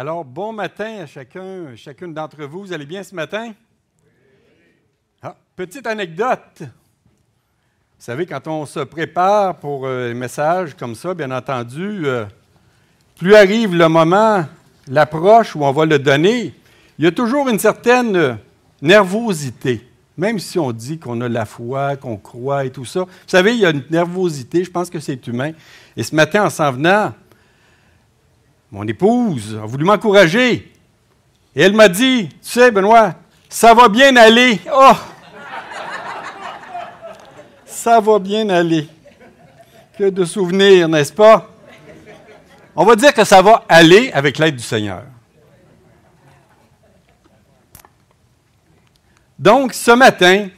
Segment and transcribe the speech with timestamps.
[0.00, 2.60] Alors, bon matin à chacun, chacune d'entre vous.
[2.60, 3.52] Vous allez bien ce matin?
[5.20, 6.60] Ah, petite anecdote.
[6.60, 6.66] Vous
[7.98, 12.26] savez, quand on se prépare pour euh, un message comme ça, bien entendu, euh,
[13.16, 14.44] plus arrive le moment,
[14.86, 16.54] l'approche où on va le donner,
[16.96, 18.38] il y a toujours une certaine
[18.80, 19.84] nervosité.
[20.16, 23.00] Même si on dit qu'on a la foi, qu'on croit et tout ça.
[23.00, 25.50] Vous savez, il y a une nervosité, je pense que c'est humain.
[25.96, 27.12] Et ce matin, en s'en venant,
[28.70, 30.72] mon épouse a voulu m'encourager.
[31.56, 33.14] Et elle m'a dit, tu sais, Benoît,
[33.48, 34.60] ça va bien aller.
[34.72, 34.92] Oh!
[37.64, 38.88] Ça va bien aller.
[39.96, 41.48] Que de souvenirs, n'est-ce pas?
[42.76, 45.02] On va dire que ça va aller avec l'aide du Seigneur.
[49.38, 50.48] Donc, ce matin,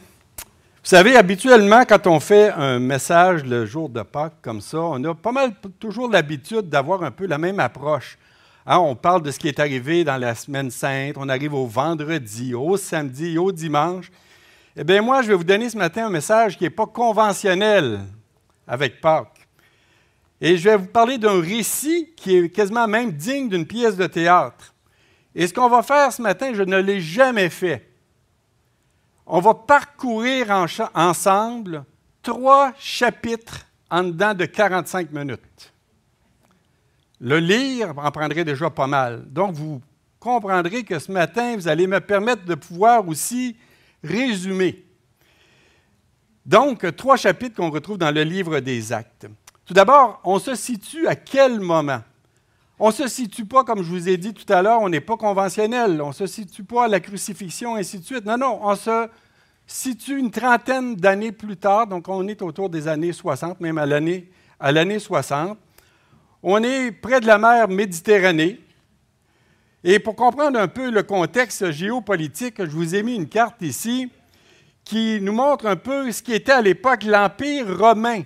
[0.83, 5.05] vous savez, habituellement, quand on fait un message le jour de Pâques comme ça, on
[5.05, 8.17] a pas mal toujours l'habitude d'avoir un peu la même approche.
[8.65, 11.67] Hein, on parle de ce qui est arrivé dans la semaine sainte, on arrive au
[11.67, 14.11] vendredi, au samedi, au dimanche.
[14.75, 18.01] Eh bien, moi, je vais vous donner ce matin un message qui n'est pas conventionnel
[18.67, 19.47] avec Pâques.
[20.41, 24.07] Et je vais vous parler d'un récit qui est quasiment même digne d'une pièce de
[24.07, 24.73] théâtre.
[25.35, 27.90] Et ce qu'on va faire ce matin, je ne l'ai jamais fait.
[29.33, 30.51] On va parcourir
[30.93, 31.85] ensemble
[32.21, 35.73] trois chapitres en dedans de 45 minutes.
[37.21, 39.23] Le lire en prendrait déjà pas mal.
[39.31, 39.81] Donc, vous
[40.19, 43.57] comprendrez que ce matin, vous allez me permettre de pouvoir aussi
[44.03, 44.85] résumer.
[46.45, 49.29] Donc, trois chapitres qu'on retrouve dans le livre des actes.
[49.65, 52.03] Tout d'abord, on se situe à quel moment?
[52.83, 55.03] On ne se situe pas, comme je vous ai dit tout à l'heure, on n'est
[55.03, 58.25] pas conventionnel, on ne se situe pas à la crucifixion, ainsi de suite.
[58.25, 59.07] Non, non, on se
[59.67, 63.85] situe une trentaine d'années plus tard, donc on est autour des années 60, même à
[63.85, 65.59] l'année, à l'année 60.
[66.43, 68.59] On est près de la mer Méditerranée.
[69.85, 74.11] Et pour comprendre un peu le contexte géopolitique, je vous ai mis une carte ici
[74.85, 78.23] qui nous montre un peu ce qui était à l'époque l'Empire romain.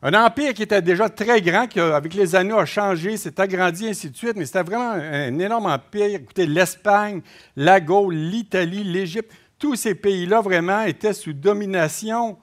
[0.00, 3.88] Un empire qui était déjà très grand, qui, avec les années, a changé, s'est agrandi,
[3.88, 6.20] ainsi de suite, mais c'était vraiment un énorme empire.
[6.20, 7.20] Écoutez, l'Espagne,
[7.56, 12.38] la Gaule, l'Italie, l'Égypte, tous ces pays-là vraiment étaient sous domination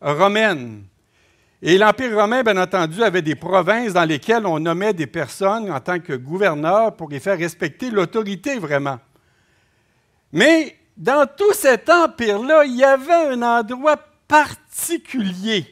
[0.00, 0.84] romaine.
[1.60, 5.80] Et l'Empire romain, bien entendu, avait des provinces dans lesquelles on nommait des personnes en
[5.80, 9.00] tant que gouverneurs pour les faire respecter l'autorité vraiment.
[10.32, 13.98] Mais dans tout cet empire-là, il y avait un endroit
[14.28, 15.66] particulier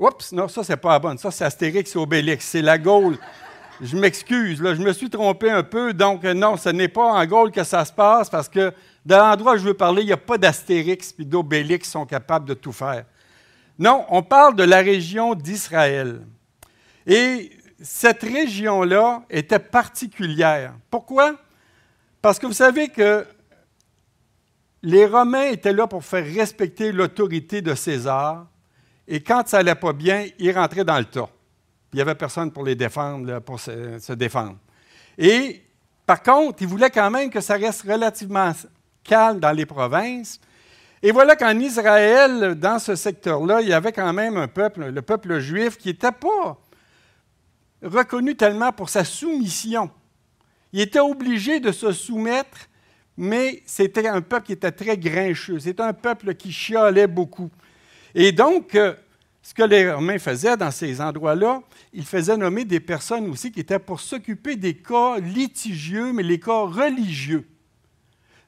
[0.00, 1.18] Oups, non, ça, c'est pas la bonne.
[1.18, 2.46] Ça, c'est Astérix et Obélix.
[2.46, 3.18] C'est la Gaule.
[3.82, 5.92] Je m'excuse, je me suis trompé un peu.
[5.92, 8.72] Donc, euh, non, ce n'est pas en Gaule que ça se passe parce que
[9.04, 12.06] dans l'endroit où je veux parler, il n'y a pas d'Astérix et d'Obélix qui sont
[12.06, 13.04] capables de tout faire.
[13.78, 16.22] Non, on parle de la région d'Israël.
[17.06, 17.50] Et
[17.82, 20.74] cette région-là était particulière.
[20.90, 21.36] Pourquoi?
[22.22, 23.26] Parce que vous savez que
[24.82, 28.46] les Romains étaient là pour faire respecter l'autorité de César
[29.12, 31.28] et quand ça n'allait pas bien, ils rentraient dans le tas.
[31.92, 34.56] Il n'y avait personne pour les défendre, pour se, défendre.
[35.18, 35.64] Et
[36.06, 38.52] par contre, ils voulaient quand même que ça reste relativement
[39.02, 40.40] calme dans les provinces.
[41.02, 45.02] Et voilà qu'en Israël, dans ce secteur-là, il y avait quand même un peuple, le
[45.02, 46.56] peuple juif, qui n'était pas
[47.82, 49.90] reconnu tellement pour sa soumission.
[50.72, 52.68] Il était obligé de se soumettre,
[53.16, 55.58] mais c'était un peuple qui était très grincheux.
[55.58, 57.50] C'était un peuple qui chialait beaucoup.
[58.14, 58.94] Et donc, euh,
[59.42, 61.62] ce que les Romains faisaient dans ces endroits-là,
[61.92, 66.38] ils faisaient nommer des personnes aussi qui étaient pour s'occuper des cas litigieux, mais les
[66.38, 67.46] cas religieux.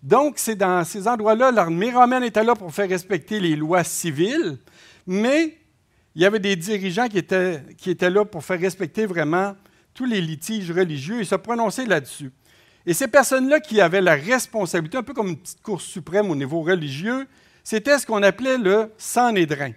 [0.03, 4.59] Donc, c'est dans ces endroits-là, l'armée romaine était là pour faire respecter les lois civiles,
[5.06, 5.59] mais
[6.15, 9.55] il y avait des dirigeants qui étaient, là pour faire respecter vraiment
[9.94, 12.33] tous les litiges religieux et se prononcer là-dessus.
[12.84, 16.37] Et ces personnes-là qui avaient la responsabilité, un peu comme une petite cour suprême au
[16.37, 17.29] niveau religieux,
[17.65, 19.73] c'était ce qu'on appelait le Sanhédrin,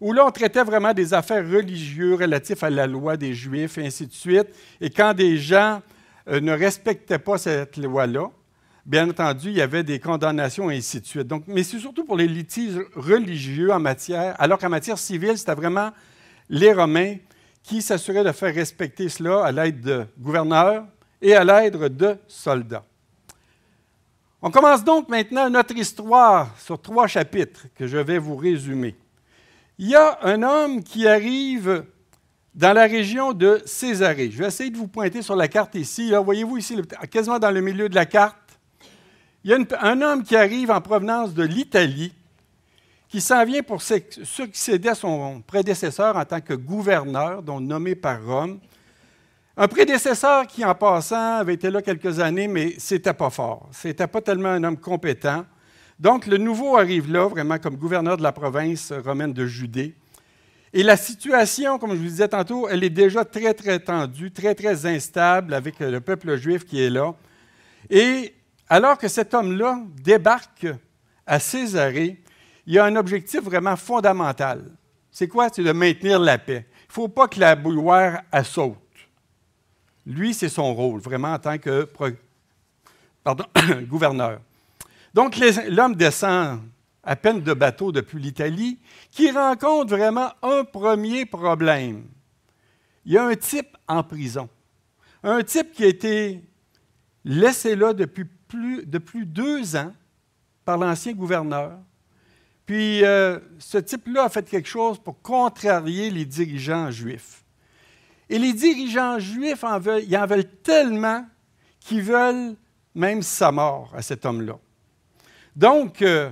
[0.00, 3.86] où là, on traitait vraiment des affaires religieuses relatives à la loi des Juifs, et
[3.86, 4.48] ainsi de suite.
[4.80, 5.82] Et quand des gens
[6.28, 8.30] euh, ne respectaient pas cette loi-là,
[8.84, 11.26] bien entendu, il y avait des condamnations, et ainsi de suite.
[11.26, 15.54] Donc, mais c'est surtout pour les litiges religieux en matière, alors qu'en matière civile, c'était
[15.54, 15.90] vraiment
[16.48, 17.16] les Romains
[17.62, 20.84] qui s'assuraient de faire respecter cela à l'aide de gouverneurs
[21.22, 22.84] et à l'aide de soldats.
[24.46, 28.94] On commence donc maintenant notre histoire sur trois chapitres que je vais vous résumer.
[29.78, 31.86] Il y a un homme qui arrive
[32.54, 34.30] dans la région de Césarée.
[34.30, 36.12] Je vais essayer de vous pointer sur la carte ici.
[36.12, 36.78] voyez-vous ici,
[37.10, 38.36] quasiment dans le milieu de la carte,
[39.44, 42.12] il y a un homme qui arrive en provenance de l'Italie,
[43.08, 48.22] qui s'en vient pour succéder à son prédécesseur en tant que gouverneur, donc nommé par
[48.22, 48.60] Rome.
[49.56, 53.68] Un prédécesseur qui, en passant, avait été là quelques années, mais c'était pas fort.
[53.70, 55.44] C'était pas tellement un homme compétent.
[56.00, 59.94] Donc, le nouveau arrive là, vraiment comme gouverneur de la province romaine de Judée.
[60.72, 64.56] Et la situation, comme je vous disais tantôt, elle est déjà très, très tendue, très,
[64.56, 67.14] très instable avec le peuple juif qui est là.
[67.88, 68.34] Et
[68.68, 70.66] alors que cet homme-là débarque
[71.24, 72.20] à Césarée,
[72.66, 74.64] il y a un objectif vraiment fondamental.
[75.12, 75.48] C'est quoi?
[75.52, 76.66] C'est de maintenir la paix.
[76.68, 78.78] Il ne faut pas que la bouilloire saute.
[80.06, 81.88] Lui, c'est son rôle, vraiment en tant que
[83.86, 84.40] gouverneur.
[85.12, 85.36] Donc,
[85.68, 86.60] l'homme descend
[87.04, 88.78] à peine de bateau depuis l'Italie,
[89.10, 92.04] qui rencontre vraiment un premier problème.
[93.04, 94.48] Il y a un type en prison.
[95.22, 96.42] Un type qui a été
[97.24, 99.92] laissé là depuis plus, de deux ans
[100.64, 101.78] par l'ancien gouverneur.
[102.66, 107.43] Puis euh, ce type-là a fait quelque chose pour contrarier les dirigeants juifs.
[108.28, 111.26] Et les dirigeants juifs en veulent, ils en veulent tellement
[111.80, 112.56] qu'ils veulent
[112.94, 114.58] même sa mort à cet homme-là.
[115.54, 116.30] Donc, euh,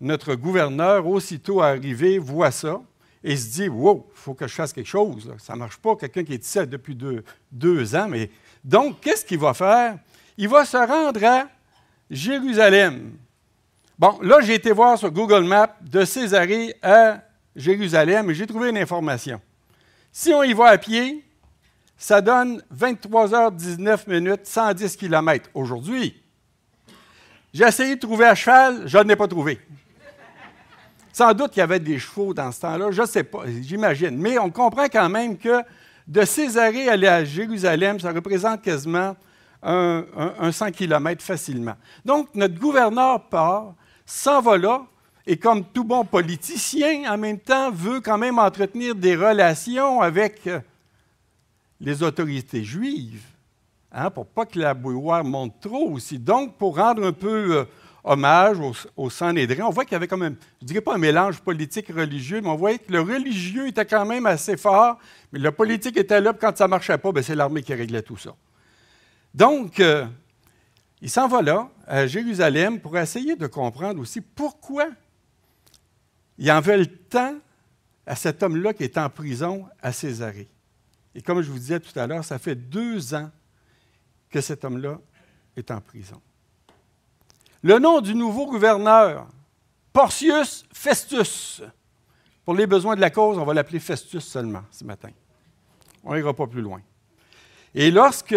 [0.00, 2.80] notre gouverneur, aussitôt arrivé, voit ça
[3.22, 5.32] et se dit Wow, il faut que je fasse quelque chose.
[5.38, 6.96] Ça ne marche pas, quelqu'un qui est ici depuis
[7.50, 8.08] deux, ans.
[8.08, 8.30] Mais
[8.62, 9.98] donc, qu'est-ce qu'il va faire?
[10.36, 11.48] Il va se rendre à
[12.10, 13.12] Jérusalem.
[13.98, 17.22] Bon, là, j'ai été voir sur Google Maps de Césarée à
[17.54, 19.40] Jérusalem et j'ai trouvé une information.
[20.16, 21.24] Si on y va à pied,
[21.98, 26.22] ça donne 23h19 minutes, 110 km aujourd'hui.
[27.52, 29.58] J'ai essayé de trouver à cheval, je n'en ai pas trouvé.
[31.12, 34.16] Sans doute qu'il y avait des chevaux dans ce temps-là, je ne sais pas, j'imagine.
[34.16, 35.64] Mais on comprend quand même que
[36.06, 39.16] de Césarée aller à Jérusalem, ça représente quasiment
[39.64, 41.74] un, 100 km facilement.
[42.04, 43.74] Donc, notre gouverneur part,
[44.06, 44.86] s'en va là,
[45.26, 50.46] et comme tout bon politicien, en même temps, veut quand même entretenir des relations avec
[50.46, 50.60] euh,
[51.80, 53.24] les autorités juives,
[53.90, 56.18] hein, pour pas que la bouilloire monte trop aussi.
[56.18, 57.64] Donc, pour rendre un peu euh,
[58.04, 59.64] hommage au, au Sanhédrin.
[59.64, 62.50] On voit qu'il y avait quand même, je ne dirais pas un mélange politique-religieux, mais
[62.50, 64.98] on voyait que le religieux était quand même assez fort,
[65.32, 67.72] mais le politique était là, puis quand ça ne marchait pas, ben, c'est l'armée qui
[67.72, 68.34] réglait tout ça.
[69.34, 70.04] Donc, euh,
[71.00, 74.86] il s'en va là, à Jérusalem, pour essayer de comprendre aussi pourquoi
[76.38, 77.36] il en veut le temps
[78.06, 80.48] à cet homme-là qui est en prison à Césarée.
[81.14, 83.30] Et comme je vous disais tout à l'heure, ça fait deux ans
[84.30, 84.98] que cet homme-là
[85.56, 86.20] est en prison.
[87.62, 89.28] Le nom du nouveau gouverneur,
[89.92, 91.62] Porcius Festus.
[92.44, 95.10] Pour les besoins de la cause, on va l'appeler Festus seulement ce matin.
[96.02, 96.82] On n'ira pas plus loin.
[97.74, 98.36] Et lorsque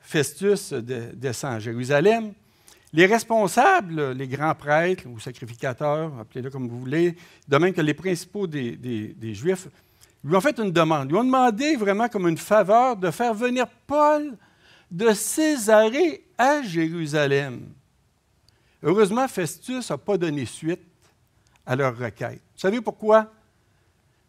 [0.00, 2.32] Festus descend à Jérusalem,
[2.92, 7.94] les responsables, les grands prêtres ou sacrificateurs, appelez-le comme vous voulez, de même que les
[7.94, 9.68] principaux des, Juifs,
[10.24, 11.10] lui ont fait une demande.
[11.10, 14.36] Lui ont demandé vraiment comme une faveur de faire venir Paul
[14.90, 17.68] de Césarée à Jérusalem.
[18.82, 20.80] Heureusement, Festus n'a pas donné suite
[21.66, 22.40] à leur requête.
[22.54, 23.30] Vous savez pourquoi?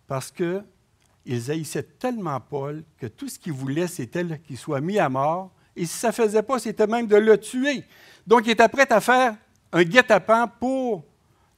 [0.05, 5.07] Parce qu'ils haïssaient tellement Paul que tout ce qu'ils voulaient, c'était qu'il soit mis à
[5.07, 5.51] mort.
[5.75, 7.85] Et si ça ne faisait pas, c'était même de le tuer.
[8.29, 9.35] Donc, il était prêt à faire
[9.71, 11.03] un guet-apens pour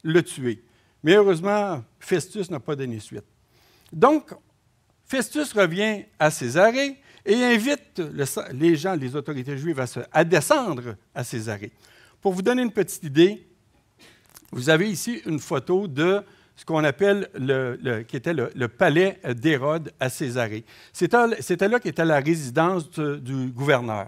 [0.03, 0.63] le tuer.
[1.03, 3.25] Mais heureusement, Festus n'a pas donné suite.
[3.91, 4.33] Donc,
[5.05, 8.01] Festus revient à Césarée et invite
[8.53, 11.73] les gens, les autorités juives à, descendre à Césarée.
[12.21, 13.45] Pour vous donner une petite idée,
[14.53, 16.23] vous avez ici une photo de
[16.55, 20.63] ce qu'on appelle le, palais d'Hérode à Césarée.
[20.93, 24.07] C'était là qu'était la résidence du gouverneur.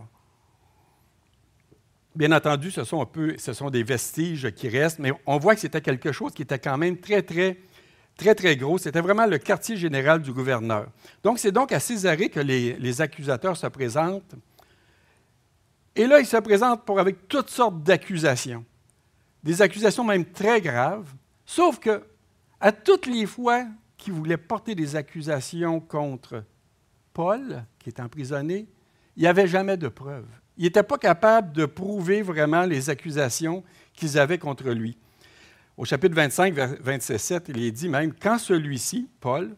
[2.15, 5.55] Bien entendu, ce sont, un peu, ce sont des vestiges qui restent, mais on voit
[5.55, 7.57] que c'était quelque chose qui était quand même très, très,
[8.15, 8.77] très, très gros.
[8.77, 10.87] C'était vraiment le quartier général du gouverneur.
[11.23, 14.35] Donc, c'est donc à Césarée que les, accusateurs se présentent.
[15.95, 18.63] Et là, il se présente pour, avec toutes sortes d'accusations,
[19.43, 21.11] des accusations même très graves,
[21.47, 22.03] sauf que
[22.59, 23.65] à toutes les fois
[23.97, 26.43] qu'il voulait porter des accusations contre
[27.11, 28.67] Paul, qui est emprisonné,
[29.15, 30.25] il n'y avait jamais de preuves.
[30.57, 34.97] Il n'était pas capable de prouver vraiment les accusations qu'ils avaient contre lui.
[35.77, 39.55] Au chapitre 25, verset 7, il est dit même, quand celui-ci, Paul,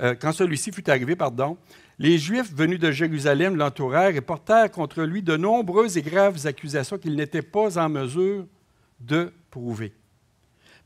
[0.00, 1.58] euh, quand celui-ci fut arrivé, pardon,
[1.98, 6.98] les Juifs venus de Jérusalem l'entourèrent et portèrent contre lui de nombreuses et graves accusations
[6.98, 8.46] qu'il n'était pas en mesure
[9.00, 9.92] de prouver.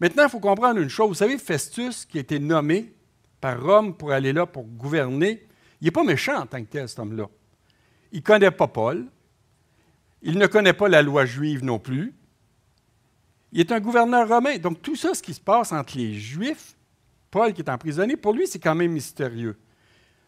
[0.00, 1.08] Maintenant, il faut comprendre une chose.
[1.08, 2.92] Vous savez, Festus, qui a été nommé
[3.40, 5.46] par Rome pour aller là pour gouverner,
[5.80, 7.28] il n'est pas méchant en tant que tel, cet homme-là.
[8.12, 9.06] Il ne connaît pas Paul.
[10.22, 12.14] Il ne connaît pas la loi juive non plus.
[13.52, 14.58] Il est un gouverneur romain.
[14.58, 16.76] Donc, tout ça, ce qui se passe entre les Juifs,
[17.30, 19.56] Paul qui est emprisonné, pour lui, c'est quand même mystérieux.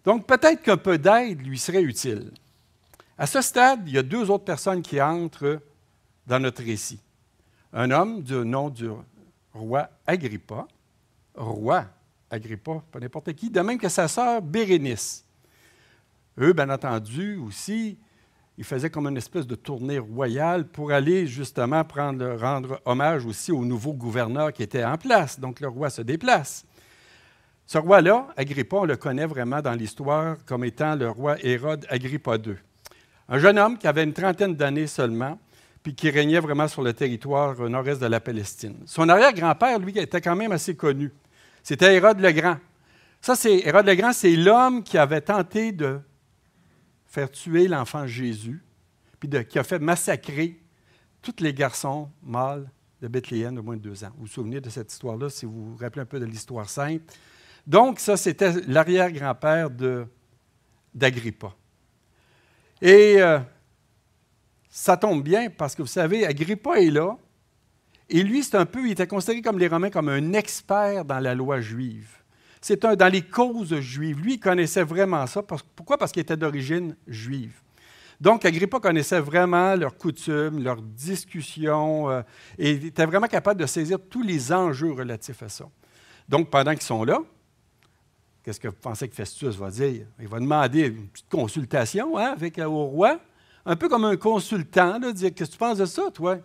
[0.04, 2.30] Donc peut-être qu'un peu d'aide lui serait utile.
[3.16, 5.60] À ce stade, il y a deux autres personnes qui entrent
[6.26, 7.00] dans notre récit.
[7.72, 8.88] Un homme du nom du
[9.52, 10.66] roi Agrippa,
[11.34, 11.84] roi
[12.30, 15.24] Agrippa, pas n'importe qui, de même que sa sœur Bérénice.
[16.38, 17.98] Eux, bien entendu, aussi,
[18.58, 23.64] ils faisaient comme une espèce de tournée royale pour aller justement rendre hommage aussi au
[23.64, 25.38] nouveau gouverneur qui était en place.
[25.38, 26.66] Donc le roi se déplace.
[27.66, 32.34] Ce roi-là, Agrippa, on le connaît vraiment dans l'histoire comme étant le roi Hérode Agrippa
[32.34, 32.56] II.
[33.28, 35.38] Un jeune homme qui avait une trentaine d'années seulement,
[35.84, 38.74] puis qui régnait vraiment sur le territoire nord-est de la Palestine.
[38.86, 41.12] Son arrière-grand-père, lui, était quand même assez connu.
[41.62, 42.56] C'était Hérode le Grand.
[43.20, 46.00] Ça, c'est Hérode le Grand, c'est l'homme qui avait tenté de
[47.08, 48.62] faire tuer l'enfant Jésus,
[49.18, 50.60] puis qui a fait massacrer
[51.20, 52.70] tous les garçons mâles
[53.02, 54.10] de Bethléem de moins de deux ans.
[54.16, 57.02] Vous vous souvenez de cette histoire-là, si vous vous rappelez un peu de l'histoire sainte.
[57.66, 59.70] Donc, ça, c'était l'arrière-grand-père
[60.94, 61.54] d'Agrippa.
[62.80, 63.40] Et euh,
[64.70, 67.16] ça tombe bien parce que vous savez, Agrippa est là.
[68.08, 71.18] Et lui, c'est un peu, il était considéré comme les Romains comme un expert dans
[71.18, 72.17] la loi juive.
[72.60, 74.20] C'est un dans les causes juives.
[74.20, 75.42] Lui, il connaissait vraiment ça.
[75.42, 75.98] Pourquoi?
[75.98, 77.60] Parce qu'il était d'origine juive.
[78.20, 82.22] Donc, Agrippa connaissait vraiment leurs coutumes, leurs discussions, euh,
[82.58, 85.66] et était vraiment capable de saisir tous les enjeux relatifs à ça.
[86.28, 87.20] Donc, pendant qu'ils sont là,
[88.48, 90.06] Qu'est-ce que vous pensez que Festus va dire?
[90.18, 93.20] Il va demander une petite consultation hein, avec, euh, au roi,
[93.66, 96.38] un peu comme un consultant, dire Qu'est-ce que tu penses de ça, toi?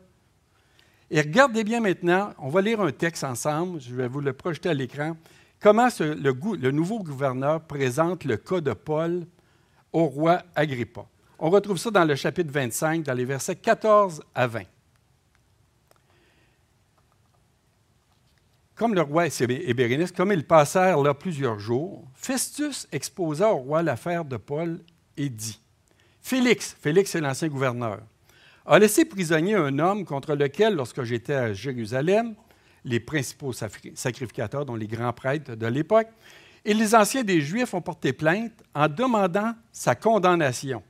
[1.10, 4.68] Et regardez bien maintenant, on va lire un texte ensemble, je vais vous le projeter
[4.68, 5.16] à l'écran.
[5.64, 9.26] Comment le, le nouveau gouverneur présente le cas de Paul
[9.94, 11.06] au roi Agrippa?
[11.40, 14.64] On retrouve ça dans le chapitre 25, dans les versets 14 à 20.
[18.76, 23.84] Comme le roi et Bérénice, comme ils passèrent là plusieurs jours, Festus exposa au roi
[23.84, 24.82] l'affaire de Paul
[25.16, 25.62] et dit
[26.22, 28.02] Félix, Félix est l'ancien gouverneur,
[28.66, 32.36] a laissé prisonnier un homme contre lequel, lorsque j'étais à Jérusalem,
[32.86, 36.08] les principaux sacrificateurs, dont les grands prêtres de l'époque,
[36.66, 40.82] et les anciens des Juifs ont porté plainte en demandant sa condamnation.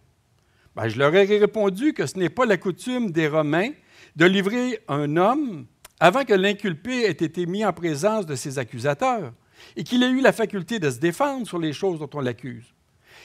[0.75, 3.71] Ben, je leur ai répondu que ce n'est pas la coutume des Romains
[4.15, 5.65] de livrer un homme
[5.99, 9.33] avant que l'inculpé ait été mis en présence de ses accusateurs
[9.75, 12.73] et qu'il ait eu la faculté de se défendre sur les choses dont on l'accuse.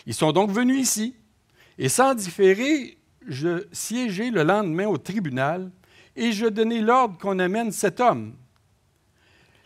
[0.07, 1.17] Ils sont donc venus ici,
[1.79, 5.71] et sans différer, je siégeai le lendemain au tribunal,
[6.17, 8.35] et je donnai l'ordre qu'on amène cet homme.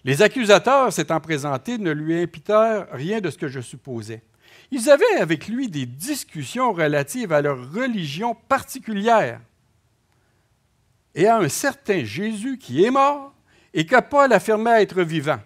[0.04, 4.22] Les accusateurs, s'étant présentés, ne lui imputèrent rien de ce que je supposais.
[4.70, 9.40] Ils avaient avec lui des discussions relatives à leur religion particulière
[11.14, 13.34] et à un certain Jésus qui est mort
[13.74, 15.38] et que Paul affirmait être vivant.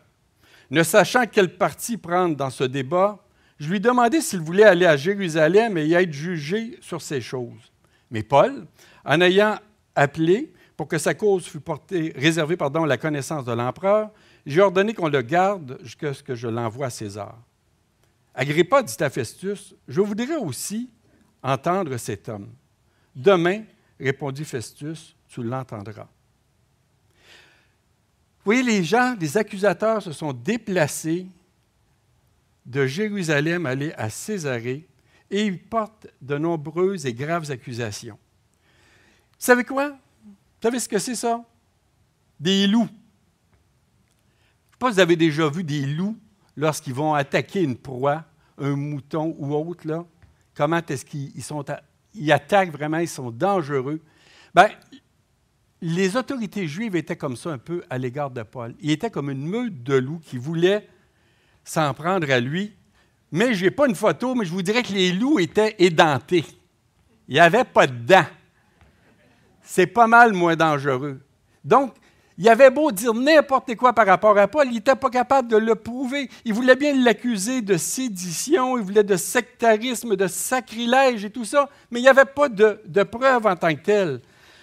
[0.70, 3.18] Ne sachant quel parti prendre dans ce débat,
[3.58, 7.72] je lui demandai s'il voulait aller à Jérusalem et y être jugé sur ces choses.
[8.10, 8.66] Mais Paul,
[9.04, 9.56] en ayant
[9.94, 14.10] appelé pour que sa cause fût portée, réservée pardon, à la connaissance de l'empereur,
[14.46, 17.36] j'ai ordonné qu'on le garde jusqu'à ce que je l'envoie à César.
[18.32, 20.88] Agrippa dit à Festus, Je voudrais aussi
[21.42, 22.48] entendre cet homme.
[23.14, 23.64] Demain,
[23.98, 26.08] répondit Festus, tu l'entendras.
[28.44, 31.26] Vous voyez, les gens, les accusateurs se sont déplacés
[32.64, 34.86] de Jérusalem aller à Césarée
[35.28, 38.18] et ils portent de nombreuses et graves accusations.
[39.38, 39.90] Vous savez quoi?
[39.90, 41.44] Vous savez ce que c'est ça?
[42.38, 42.88] Des loups.
[44.78, 46.16] Pas vous avez déjà vu des loups
[46.56, 48.24] lorsqu'ils vont attaquer une proie,
[48.58, 49.86] un mouton ou autre.
[49.86, 50.04] Là.
[50.54, 51.64] Comment est-ce qu'ils sont,
[52.14, 54.00] ils attaquent vraiment, ils sont dangereux.
[54.54, 54.68] Bien,
[55.80, 58.74] les autorités juives étaient comme ça un peu à l'égard de Paul.
[58.80, 60.88] Il était comme une meute de loups qui voulaient
[61.64, 62.74] s'en prendre à lui.
[63.32, 66.44] Mais je n'ai pas une photo, mais je vous dirais que les loups étaient édentés.
[67.28, 68.26] Il n'y avait pas de dents.
[69.62, 71.20] C'est pas mal moins dangereux.
[71.64, 71.94] Donc,
[72.38, 75.56] il avait beau dire n'importe quoi par rapport à Paul, il n'était pas capable de
[75.56, 76.28] le prouver.
[76.44, 81.70] Il voulait bien l'accuser de sédition, il voulait de sectarisme, de sacrilège et tout ça,
[81.90, 84.20] mais il n'y avait pas de, de preuve en tant que telle.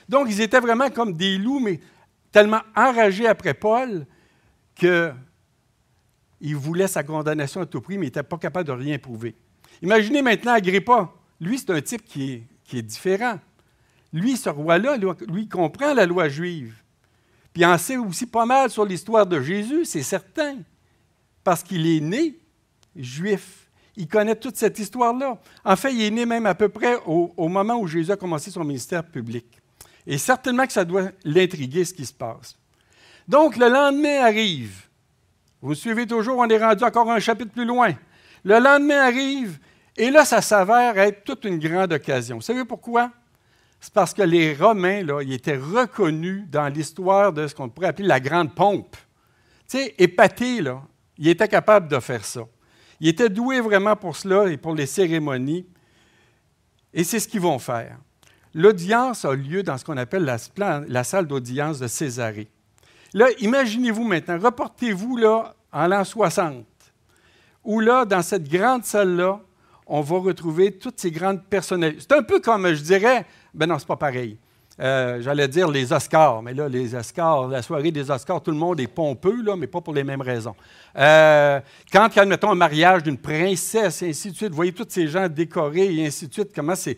[0.08, 1.80] Donc, ils étaient vraiment comme des loups, mais
[2.32, 4.06] tellement enragés après Paul
[4.76, 5.14] qu'ils
[6.56, 9.36] voulaient sa condamnation à tout prix, mais ils n'étaient pas capables de rien prouver.
[9.82, 11.12] Imaginez maintenant Agrippa.
[11.40, 13.40] Lui, c'est un type qui est, qui est différent.
[14.12, 16.83] Lui, ce roi-là, lui, comprend la loi juive.
[17.54, 20.58] Puis en sait aussi pas mal sur l'histoire de Jésus, c'est certain,
[21.44, 22.40] parce qu'il est né
[22.96, 23.70] juif.
[23.96, 25.40] Il connaît toute cette histoire-là.
[25.64, 28.50] En fait, il est né même à peu près au moment où Jésus a commencé
[28.50, 29.46] son ministère public.
[30.08, 32.58] Et certainement que ça doit l'intriguer ce qui se passe.
[33.28, 34.88] Donc, le lendemain arrive.
[35.62, 37.94] Vous suivez toujours, on est rendu encore un chapitre plus loin.
[38.44, 39.60] Le lendemain arrive,
[39.96, 42.38] et là, ça s'avère être toute une grande occasion.
[42.38, 43.12] Vous savez pourquoi?
[43.84, 47.88] C'est parce que les Romains, là, ils étaient reconnus dans l'histoire de ce qu'on pourrait
[47.88, 48.96] appeler la grande pompe.
[49.70, 50.82] Tu sais, épaté, là,
[51.18, 52.44] il était capable de faire ça.
[53.02, 55.68] Il était doué vraiment pour cela et pour les cérémonies.
[56.94, 57.98] Et c'est ce qu'ils vont faire.
[58.54, 60.24] L'audience a lieu dans ce qu'on appelle
[60.88, 62.48] la, salle d'audience de Césarée.
[63.14, 66.66] Là, imaginez-vous maintenant, reportez-vous là en l'an 60,
[67.66, 69.42] où là, dans cette grande salle-là,
[69.86, 72.00] on va retrouver toutes ces grandes personnalités.
[72.08, 74.38] C'est un peu comme, je dirais, ben non, c'est pas pareil.
[74.80, 78.58] Euh, j'allais dire les Oscars, mais là, les Oscars, la soirée des Oscars, tout le
[78.58, 80.56] monde est pompeux, mais pas pour les mêmes raisons.
[80.98, 81.60] Euh,
[81.92, 85.28] quand, admettons, un mariage d'une princesse, et ainsi de suite, vous voyez tous ces gens
[85.30, 86.98] décorés, et ainsi de suite, comment c'est,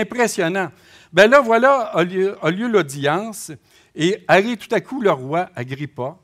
[0.00, 0.70] impressionnant.
[1.12, 3.52] Ben là, voilà, a lieu, lieu l'audience,
[3.94, 6.16] et arrive tout à coup le roi Agrippa,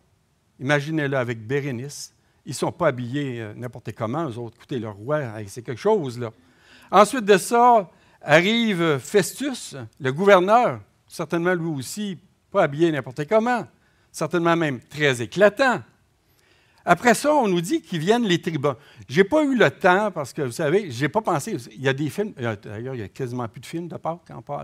[0.59, 2.13] imaginez-le avec Bérénice,
[2.45, 4.57] ils ne sont pas habillés euh, n'importe comment, eux autres.
[4.57, 6.33] Écoutez, le roi, c'est quelque chose, là.
[6.91, 7.89] Ensuite de ça,
[8.29, 12.19] arrive Festus, le gouverneur, certainement lui aussi,
[12.51, 13.67] pas habillé n'importe comment,
[14.13, 15.81] certainement même très éclatant.
[16.85, 18.77] Après ça, on nous dit qu'ils viennent les tribuns.
[19.09, 21.57] Je n'ai pas eu le temps, parce que vous savez, je n'ai pas pensé.
[21.75, 23.97] Il y a des films, d'ailleurs, il n'y a quasiment plus de films de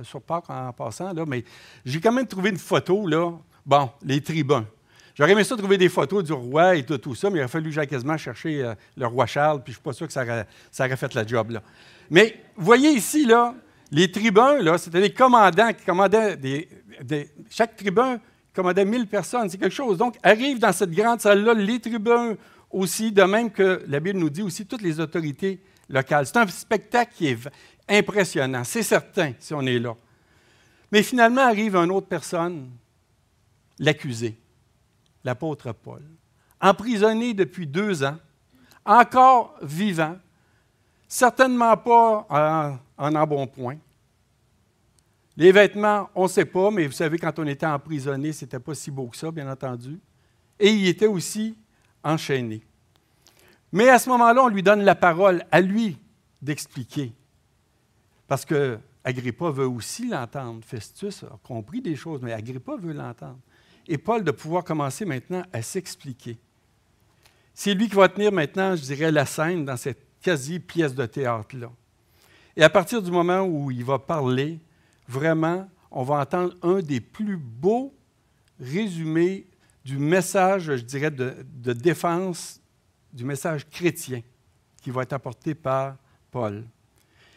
[0.03, 1.43] sur Pâques en passant, là, mais
[1.87, 3.33] j'ai quand même trouvé une photo, là.
[3.65, 4.67] Bon, les tribuns.
[5.15, 7.71] J'aurais aimé ça trouver des photos du roi et tout, ça, mais il aurait fallu
[7.71, 10.23] que quasiment chercher euh, le roi Charles, puis je ne suis pas sûr que ça
[10.23, 11.51] aurait, ça aurait fait la job.
[11.51, 11.63] Là.
[12.11, 13.55] Mais voyez ici, là,
[13.91, 16.69] les tribuns, là, c'était des commandants qui commandaient des,
[17.51, 18.21] chaque tribun
[18.55, 19.49] commandait 1000 personnes.
[19.49, 19.99] C'est quelque chose.
[19.99, 22.37] Donc, arrivent dans cette grande salle-là les tribuns
[22.71, 26.27] aussi, de même que la Bible nous dit aussi toutes les autorités locales.
[26.27, 27.39] C'est un spectacle qui est
[27.89, 29.95] impressionnant, c'est certain, si on est là.
[30.91, 32.71] Mais finalement arrive une autre personne,
[33.79, 34.39] l'accusé,
[35.25, 36.03] l'apôtre Paul,
[36.61, 38.17] emprisonné depuis deux ans,
[38.85, 40.17] encore vivant,
[41.15, 43.77] Certainement pas en, en embonpoint.
[45.37, 48.59] Les vêtements, on ne sait pas, mais vous savez, quand on était emprisonné, ce n'était
[48.59, 50.01] pas si beau que ça, bien entendu.
[50.59, 51.57] Et il était aussi
[52.03, 52.63] enchaîné.
[53.71, 55.97] Mais à ce moment-là, on lui donne la parole à lui
[56.43, 57.13] d'expliquer.
[58.27, 60.65] Parce que Agrippa veut aussi l'entendre.
[60.65, 63.39] Festus a compris des choses, mais Agrippa veut l'entendre.
[63.87, 66.39] Et Paul de pouvoir commencer maintenant à s'expliquer.
[67.55, 71.05] C'est lui qui va tenir maintenant, je dirais, la scène dans cette quasi pièce de
[71.05, 71.71] théâtre là.
[72.57, 74.59] Et à partir du moment où il va parler,
[75.07, 77.95] vraiment, on va entendre un des plus beaux
[78.59, 79.47] résumés
[79.85, 82.61] du message, je dirais, de, de défense,
[83.13, 84.23] du message chrétien
[84.81, 85.97] qui va être apporté par
[86.31, 86.65] Paul.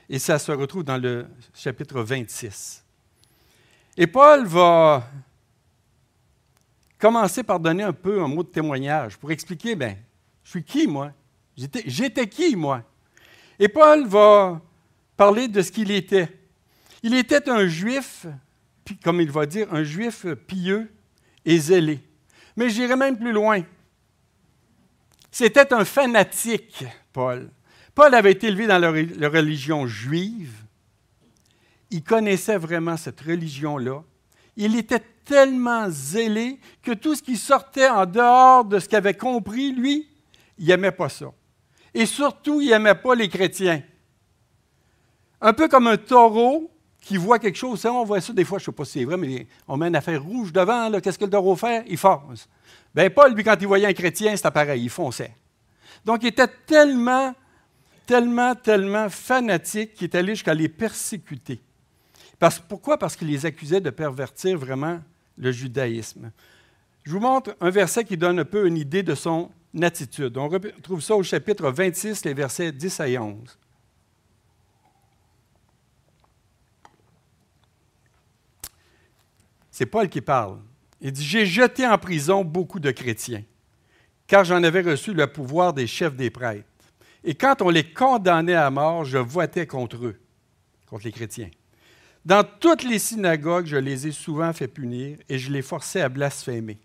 [0.08, 2.86] Et ça se retrouve dans le chapitre 26.
[3.98, 5.06] Et Paul va
[6.98, 9.98] commencer par donner un peu un mot de témoignage pour expliquer, ben,
[10.44, 11.12] je suis qui, moi?
[11.58, 12.84] J'étais qui, moi?
[13.60, 14.62] Et Paul va
[15.16, 16.30] parler de ce qu'il était.
[17.02, 18.28] Il était un juif,
[19.04, 20.92] comme il va dire, un juif pieux
[21.44, 22.00] et zélé.
[22.56, 23.62] Mais j'irai même plus loin.
[25.32, 27.50] C'était un fanatique, Paul.
[27.94, 30.54] Paul avait été élevé dans la, religion juive.
[31.90, 34.04] Il connaissait vraiment cette religion-là.
[34.56, 39.14] Il était tellement zélé que tout ce qui sortait en dehors de ce qu'il avait
[39.14, 40.08] compris, lui,
[40.58, 41.32] il n'aimait pas ça.
[41.94, 43.82] Et surtout, il n'aimait pas les chrétiens.
[45.42, 46.72] Un peu comme un taureau
[47.02, 47.86] qui voit quelque chose.
[47.86, 49.88] On voit ça des fois, je ne sais pas si c'est vrai, mais on met
[49.88, 50.92] une affaire rouge devant.
[51.00, 51.86] Qu'est-ce que le taureau fait?
[51.88, 52.50] Il fonce.
[52.94, 55.34] Bien, Paul, lui, quand il voyait un chrétien, c'était pareil, il fonçait.
[56.04, 57.34] Donc, il était tellement,
[58.06, 61.60] tellement, tellement fanatique qu'il est allé jusqu'à les persécuter.
[62.40, 62.98] Parce, pourquoi?
[62.98, 65.00] Parce qu'il les accusait de pervertir vraiment
[65.38, 66.32] le judaïsme.
[67.04, 71.02] Je vous montre un verset qui donne un peu une idée de son On retrouve
[71.02, 73.58] ça au chapitre 26, les versets 10 à 11.
[79.70, 80.60] C'est Paul qui parle.
[81.00, 83.44] Il dit, J'ai jeté en prison beaucoup de chrétiens,
[84.26, 86.66] car j'en avais reçu le pouvoir des chefs des prêtres.
[87.24, 90.20] Et quand on les condamnait à mort, je votais contre eux,
[90.88, 91.52] contre les chrétiens.
[92.26, 96.10] Dans toutes les synagogues, je les ai souvent fait punir et je les forçais à
[96.10, 96.80] blasphémer.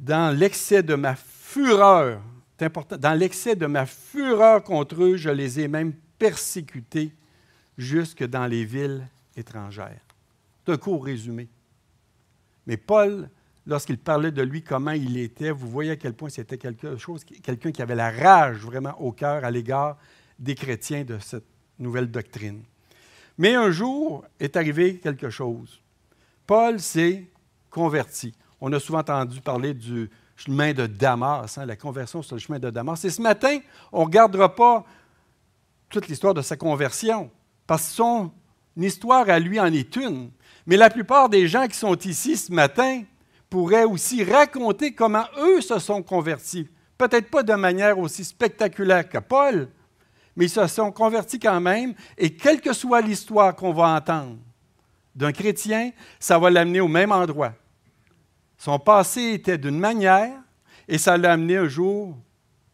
[0.00, 1.14] Dans l'excès de ma
[1.56, 2.20] fureur,
[2.58, 7.12] dans l'excès de ma fureur contre eux, je les ai même persécutés
[7.78, 10.00] jusque dans les villes étrangères.
[10.64, 11.48] C'est un court résumé.
[12.66, 13.30] Mais Paul,
[13.66, 17.24] lorsqu'il parlait de lui, comment il était, vous voyez à quel point c'était quelque chose,
[17.24, 19.96] quelqu'un qui avait la rage vraiment au cœur à l'égard
[20.38, 21.46] des chrétiens de cette
[21.78, 22.62] nouvelle doctrine.
[23.38, 25.80] Mais un jour est arrivé quelque chose.
[26.46, 27.24] Paul s'est
[27.70, 28.34] converti.
[28.60, 32.58] On a souvent entendu parler du chemin de Damas, hein, la conversion sur le chemin
[32.58, 33.04] de Damas.
[33.04, 33.58] Et ce matin,
[33.92, 34.84] on ne regardera pas
[35.88, 37.30] toute l'histoire de sa conversion,
[37.66, 38.30] parce que son
[38.76, 40.30] histoire à lui en est une.
[40.66, 43.02] Mais la plupart des gens qui sont ici ce matin
[43.48, 46.68] pourraient aussi raconter comment eux se sont convertis.
[46.98, 49.68] Peut-être pas de manière aussi spectaculaire que Paul,
[50.34, 54.36] mais ils se sont convertis quand même, et quelle que soit l'histoire qu'on va entendre
[55.14, 57.54] d'un chrétien, ça va l'amener au même endroit.
[58.58, 60.40] Son passé était d'une manière,
[60.88, 62.16] et ça l'a amené un jour,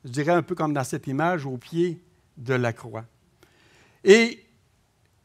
[0.04, 2.02] je dirais un peu comme dans cette image, au pied
[2.36, 3.04] de la croix.
[4.04, 4.44] Et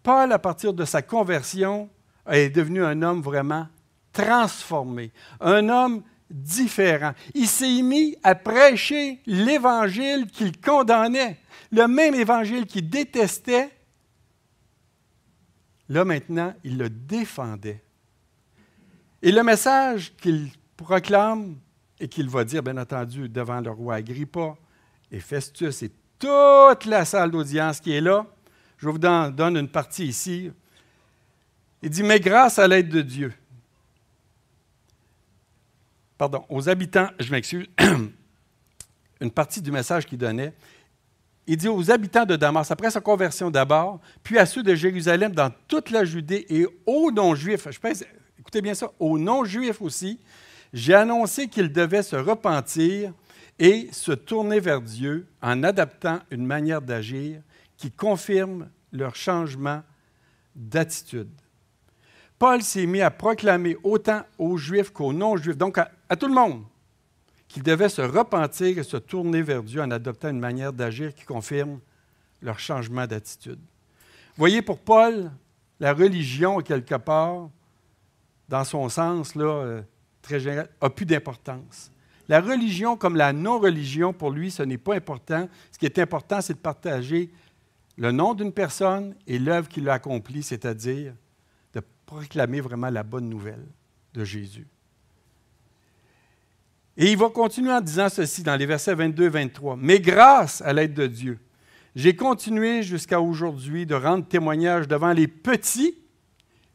[0.04, 1.89] Paul, à partir de sa conversion,
[2.30, 3.67] est devenu un homme vraiment
[4.13, 7.13] transformé, un homme différent.
[7.34, 11.38] Il s'est mis à prêcher l'évangile qu'il condamnait,
[11.72, 13.70] le même évangile qu'il détestait.
[15.89, 17.82] Là maintenant, il le défendait.
[19.21, 21.56] Et le message qu'il proclame
[21.99, 24.56] et qu'il va dire, bien entendu, devant le roi Agrippa
[25.12, 28.25] et Festus et toute la salle d'audience qui est là,
[28.77, 30.51] je vous donne une partie ici.
[31.82, 33.34] Il dit, mais grâce à l'aide de Dieu,
[36.17, 37.67] pardon, aux habitants, je m'excuse,
[39.21, 40.53] une partie du message qu'il donnait,
[41.47, 45.32] il dit aux habitants de Damas, après sa conversion d'abord, puis à ceux de Jérusalem
[45.32, 48.03] dans toute la Judée et aux non-juifs, je pense,
[48.48, 50.22] écoutez bien ça, aux non-juifs aussi,
[50.72, 53.12] j'ai annoncé qu'ils devaient se repentir
[53.60, 57.42] et se tourner vers Dieu en adaptant une manière d'agir
[57.76, 59.84] qui confirme leur changement
[60.56, 61.30] d'attitude.
[62.40, 66.64] Paul s'est mis à proclamer autant aux Juifs qu'aux non-Juifs, donc à, tout le monde,
[67.50, 71.26] qu'ils devaient se repentir et se tourner vers Dieu en adoptant une manière d'agir qui
[71.26, 71.82] confirme
[72.42, 73.60] leur changement d'attitude.
[74.38, 75.32] Voyez, pour Paul,
[75.82, 77.50] la religion, quelque part,
[78.48, 79.82] dans son sens là, euh,
[80.22, 81.92] très général, a plus d'importance.
[82.30, 85.48] La religion comme la non-religion, pour lui, ce n'est pas important.
[85.72, 87.32] Ce qui est important, c'est de partager
[87.98, 91.14] le nom d'une personne et l'œuvre qu'il a accomplie, c'est-à-dire
[91.74, 93.66] de proclamer vraiment la bonne nouvelle
[94.14, 94.68] de Jésus.
[96.98, 99.78] Et il va continuer en disant ceci dans les versets 22 et 23.
[99.78, 101.40] Mais grâce à l'aide de Dieu,
[101.96, 105.96] j'ai continué jusqu'à aujourd'hui de rendre témoignage devant les petits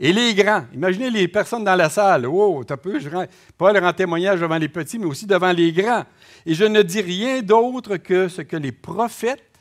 [0.03, 0.67] et les grands.
[0.75, 2.27] Imaginez les personnes dans la salle.
[2.27, 3.25] Oh, t'as peu, je rends,
[3.57, 6.05] Paul rend témoignage devant les petits, mais aussi devant les grands.
[6.45, 9.61] Et je ne dis rien d'autre que ce que les prophètes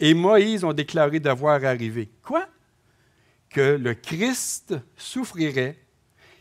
[0.00, 2.08] et Moïse ont déclaré devoir arriver.
[2.22, 2.48] Quoi?
[3.50, 5.78] Que le Christ souffrirait,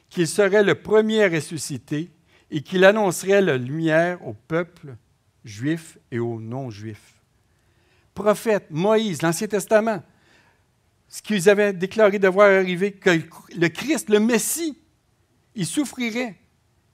[0.09, 2.09] qu'il serait le premier à ressusciter
[2.49, 4.95] et qu'il annoncerait la lumière au peuple
[5.43, 7.15] juif et aux non-juifs.
[8.13, 10.01] Prophète, Moïse, l'Ancien Testament,
[11.11, 14.79] ce qu'ils avaient déclaré devoir arriver, que le Christ, le Messie,
[15.53, 16.37] il souffrirait,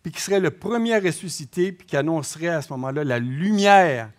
[0.02, 4.10] puis qu'il serait le premier à ressusciter, puis qu'il annoncerait à ce moment-là la lumière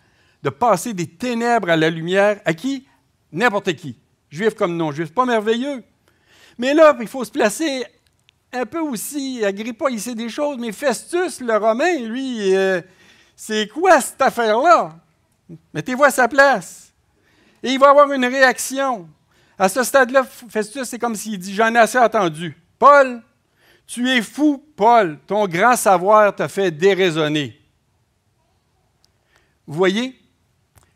[0.41, 2.87] de passer des ténèbres à la lumière à qui?
[3.33, 5.13] N'importe qui, juif comme non-juif.
[5.13, 5.83] Pas merveilleux.
[6.57, 7.83] Mais là, il faut se placer
[8.53, 9.43] un peu aussi.
[9.43, 12.81] Agrippa, il sait des choses, mais Festus, le Romain, lui, euh,
[13.35, 14.97] c'est quoi cette affaire-là?
[15.73, 16.93] Mettez-vous à sa place.
[17.61, 19.09] Et il va avoir une réaction.
[19.59, 22.55] À ce stade-là, Festus, c'est comme s'il dit J'en ai assez entendu.
[22.79, 23.21] Paul,
[23.85, 25.19] tu es fou, Paul.
[25.27, 27.59] Ton grand savoir t'a fait déraisonner.
[29.67, 30.17] Vous voyez,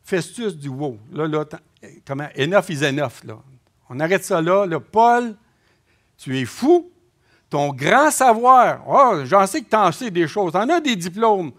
[0.06, 1.46] Festus dit Wow, là, là,
[2.08, 3.24] comment, enough is enough.
[3.26, 3.38] Là.
[3.90, 5.36] On arrête ça là, Paul,
[6.18, 6.90] tu es fou.
[7.50, 10.80] Ton grand savoir, oh, j'en sais que tu en sais des choses, tu en as
[10.80, 11.52] des diplômes,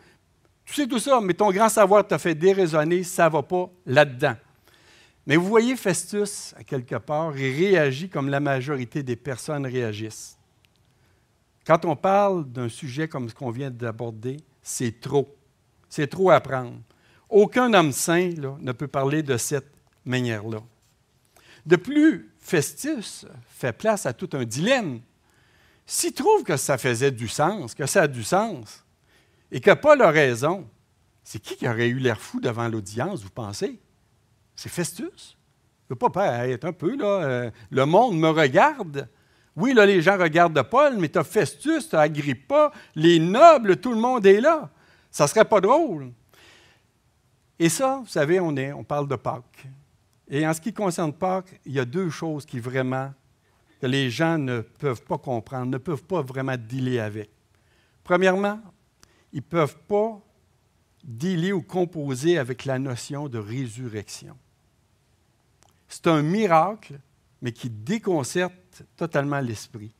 [0.64, 3.70] tu sais tout ça, mais ton grand savoir t'a fait déraisonner, ça ne va pas
[3.86, 4.34] là-dedans.
[5.26, 10.38] Mais vous voyez, Festus, à quelque part, il réagit comme la majorité des personnes réagissent.
[11.66, 15.34] Quand on parle d'un sujet comme ce qu'on vient d'aborder, c'est trop.
[15.88, 16.78] C'est trop à prendre.
[17.30, 19.72] Aucun homme saint ne peut parler de cette
[20.04, 20.62] manière-là.
[21.64, 25.00] De plus, Festus fait place à tout un dilemme.
[25.86, 28.84] S'il trouve que ça faisait du sens, que ça a du sens,
[29.50, 30.68] et que Paul a raison,
[31.22, 33.80] c'est qui qui aurait eu l'air fou devant l'audience, vous pensez?
[34.54, 35.36] C'est Festus?
[35.90, 39.08] Il peut pas être un peu, là, euh, le monde me regarde.
[39.56, 43.76] Oui, là, les gens regardent Paul, mais tu as Festus, tu as Agrippa, les nobles,
[43.76, 44.70] tout le monde est là.
[45.10, 46.10] Ça ne serait pas drôle.
[47.58, 49.66] Et ça, vous savez, on, on parle de Pâques.
[50.28, 53.12] Et en ce qui concerne Pâques, il y a deux choses qui vraiment,
[53.80, 57.30] que les gens ne peuvent pas comprendre, ne peuvent pas vraiment dealer avec.
[58.02, 58.60] Premièrement,
[59.32, 60.20] ils ne peuvent pas
[61.04, 64.36] dealer ou composer avec la notion de résurrection.
[65.88, 66.98] C'est un miracle,
[67.40, 69.94] mais qui déconcerte totalement l'esprit.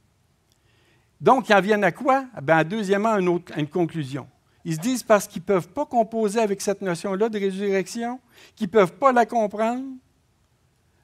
[1.21, 2.27] Donc, ils en viennent à quoi?
[2.43, 4.27] Ben, deuxièmement, une, conclusion.
[4.65, 8.21] Ils se disent parce qu'ils ne peuvent pas composer avec cette notion-là de résurrection,
[8.57, 9.85] qu'ils ne peuvent pas la comprendre,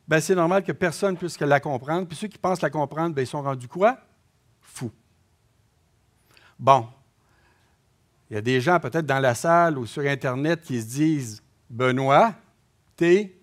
[0.09, 2.07] ben c'est normal que personne puisse la comprendre.
[2.09, 3.99] Puis ceux qui pensent la comprendre, ben ils sont rendus quoi?
[4.61, 4.90] Fous.
[6.59, 6.88] Bon.
[8.29, 11.43] Il y a des gens peut-être dans la salle ou sur Internet qui se disent
[11.69, 12.35] Benoît,
[12.97, 13.39] t'es.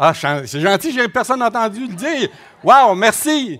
[0.00, 2.28] Ah, c'est gentil, j'ai personne entendu le dire.
[2.62, 3.58] Wow, merci.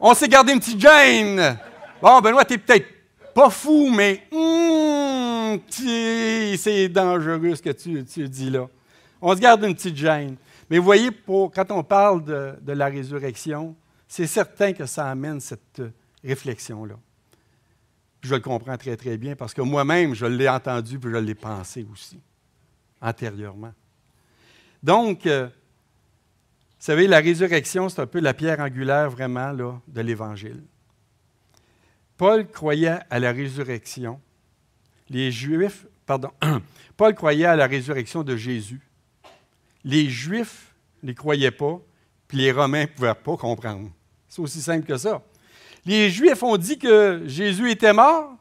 [0.00, 1.56] On s'est gardé une petite gêne.
[2.02, 2.88] Bon, Benoît, t'es peut-être
[3.32, 8.66] pas fou, mais hmm, c'est dangereux ce que tu, dis là.
[9.22, 10.34] On se garde une petite gêne.
[10.68, 13.76] Mais vous voyez, quand on parle de, la résurrection,
[14.08, 15.82] c'est certain que ça amène cette
[16.24, 16.96] réflexion-là.
[18.22, 21.36] Je le comprends très, très bien parce que moi-même, je l'ai entendu puis je l'ai
[21.36, 22.18] pensé aussi,
[23.00, 23.72] antérieurement.
[24.82, 25.48] Donc, euh,
[26.80, 30.62] savez, la résurrection, c'est un peu la pierre angulaire vraiment là, de l'Évangile.
[32.16, 34.20] Paul croyait à la résurrection.
[35.08, 36.30] Les Juifs, pardon,
[36.96, 38.80] Paul croyait à la résurrection de Jésus.
[39.84, 41.80] Les Juifs ne croyaient pas,
[42.28, 43.90] puis les Romains ne pouvaient pas comprendre.
[44.28, 45.22] C'est aussi simple que ça.
[45.86, 48.36] Les Juifs ont dit que Jésus était mort.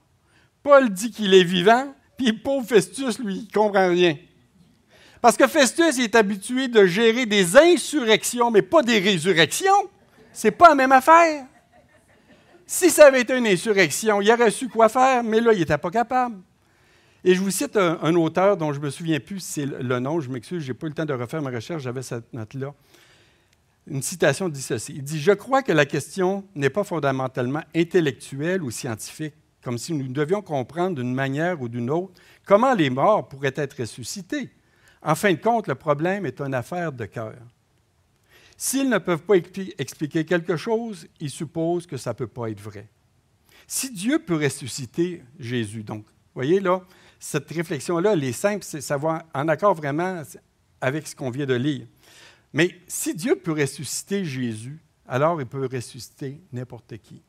[0.62, 1.94] Paul dit qu'il est vivant.
[2.18, 4.18] Puis pauvre Festus, lui, ne comprend rien.
[5.22, 9.90] Parce que Festus il est habitué de gérer des insurrections, mais pas des résurrections.
[10.32, 11.46] C'est pas la même affaire.
[12.66, 15.78] Si ça avait été une insurrection, il aurait su quoi faire, mais là, il n'était
[15.78, 16.38] pas capable.
[17.24, 20.22] Et je vous cite un, auteur dont je ne me souviens plus, c'est le nom,
[20.22, 22.74] je m'excuse, je n'ai pas eu le temps de refaire ma recherche, j'avais cette note-là.
[23.88, 24.94] Une citation dit ceci.
[24.96, 29.94] Il dit, Je crois que la question n'est pas fondamentalement intellectuelle ou scientifique, comme si
[29.94, 32.14] nous devions comprendre d'une manière ou d'une autre
[32.46, 34.52] comment les morts pourraient être ressuscités.
[35.02, 37.36] En fin de compte, le problème est une affaire de cœur.
[38.58, 42.60] S'ils ne peuvent pas expliquer quelque chose, ils supposent que ça ne peut pas être
[42.60, 42.88] vrai.
[43.66, 46.82] Si Dieu peut ressusciter Jésus, donc, voyez là,
[47.20, 50.24] cette réflexion-là, elle est simple, c'est savoir en accord vraiment
[50.82, 51.86] avec ce qu'on vient de lire.
[52.52, 57.22] Mais si Dieu peut ressusciter Jésus, alors il peut ressusciter n'importe qui.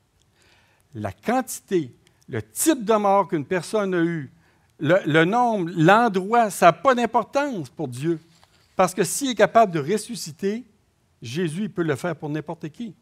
[0.94, 1.94] La quantité,
[2.28, 4.32] le type de mort qu'une personne a eu,
[4.80, 8.18] le, nombre, l'endroit, ça n'a pas d'importance pour Dieu.
[8.76, 10.64] Parce que s'il est capable de ressusciter,
[11.20, 12.94] Jésus il peut le faire pour n'importe qui.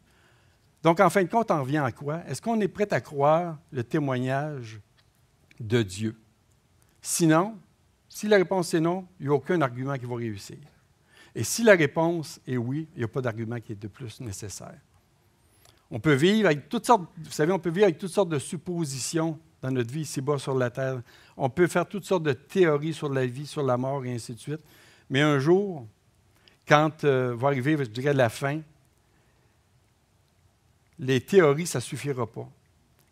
[0.83, 2.21] Donc, en fin de compte, on revient à quoi?
[2.27, 4.79] Est-ce qu'on est prêt à croire le témoignage
[5.59, 6.17] de Dieu?
[7.01, 7.57] Sinon,
[8.07, 10.57] si la réponse est non, il n'y a aucun argument qui va réussir.
[11.35, 14.19] Et si la réponse est oui, il n'y a pas d'argument qui est de plus
[14.21, 14.79] nécessaire.
[15.91, 18.39] On peut vivre avec toutes sortes, vous savez, on peut vivre avec toutes sortes de
[18.39, 21.01] suppositions dans notre vie ici-bas sur la terre.
[21.35, 24.33] On peut faire toutes sortes de théories sur la vie, sur la mort et ainsi
[24.33, 24.61] de suite.
[25.09, 25.87] Mais un jour,
[26.67, 28.61] quand euh, va arriver, je dirais, la fin,
[30.99, 32.47] les théories, ça ne suffira pas.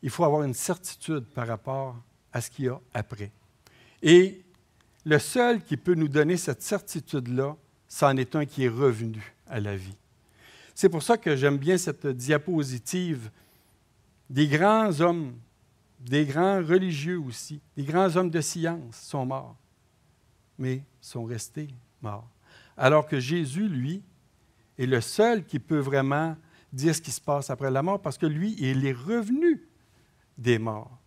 [0.04, 1.96] Il faut avoir une certitude par rapport
[2.32, 3.32] à ce qu'il y a après.
[4.02, 4.44] Et
[5.06, 7.56] le seul qui peut nous donner cette certitude-là,
[7.88, 9.96] c'en est un qui est revenu à la vie.
[10.76, 13.32] C'est pour ça que j'aime bien cette diapositive
[14.30, 15.34] des grands hommes,
[16.00, 19.56] des grands religieux aussi, des grands hommes de science sont morts,
[20.58, 21.70] mais sont restés
[22.02, 22.30] morts.
[22.76, 24.04] Alors que Jésus, lui,
[24.78, 26.38] est le seul qui peut vraiment
[26.72, 29.68] dire ce qui se passe après la mort, parce que lui, il est revenu
[30.38, 30.98] des morts.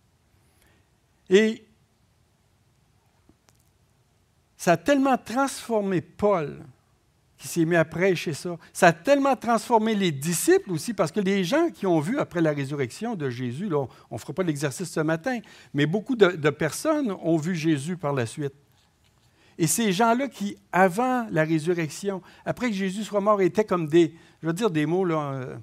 [1.29, 1.65] Et
[4.57, 6.63] ça a tellement transformé Paul
[7.41, 8.55] qui s'est mis à prêcher ça.
[8.71, 12.39] Ça a tellement transformé les disciples aussi, parce que les gens qui ont vu après
[12.39, 15.39] la résurrection de Jésus, là, on ne fera pas l'exercice ce matin,
[15.73, 18.53] mais beaucoup de, personnes ont vu Jésus par la suite.
[19.57, 24.13] Et ces gens-là qui, avant la résurrection, après que Jésus soit mort, étaient comme des,
[24.43, 25.55] je veux dire des mots, là, euh,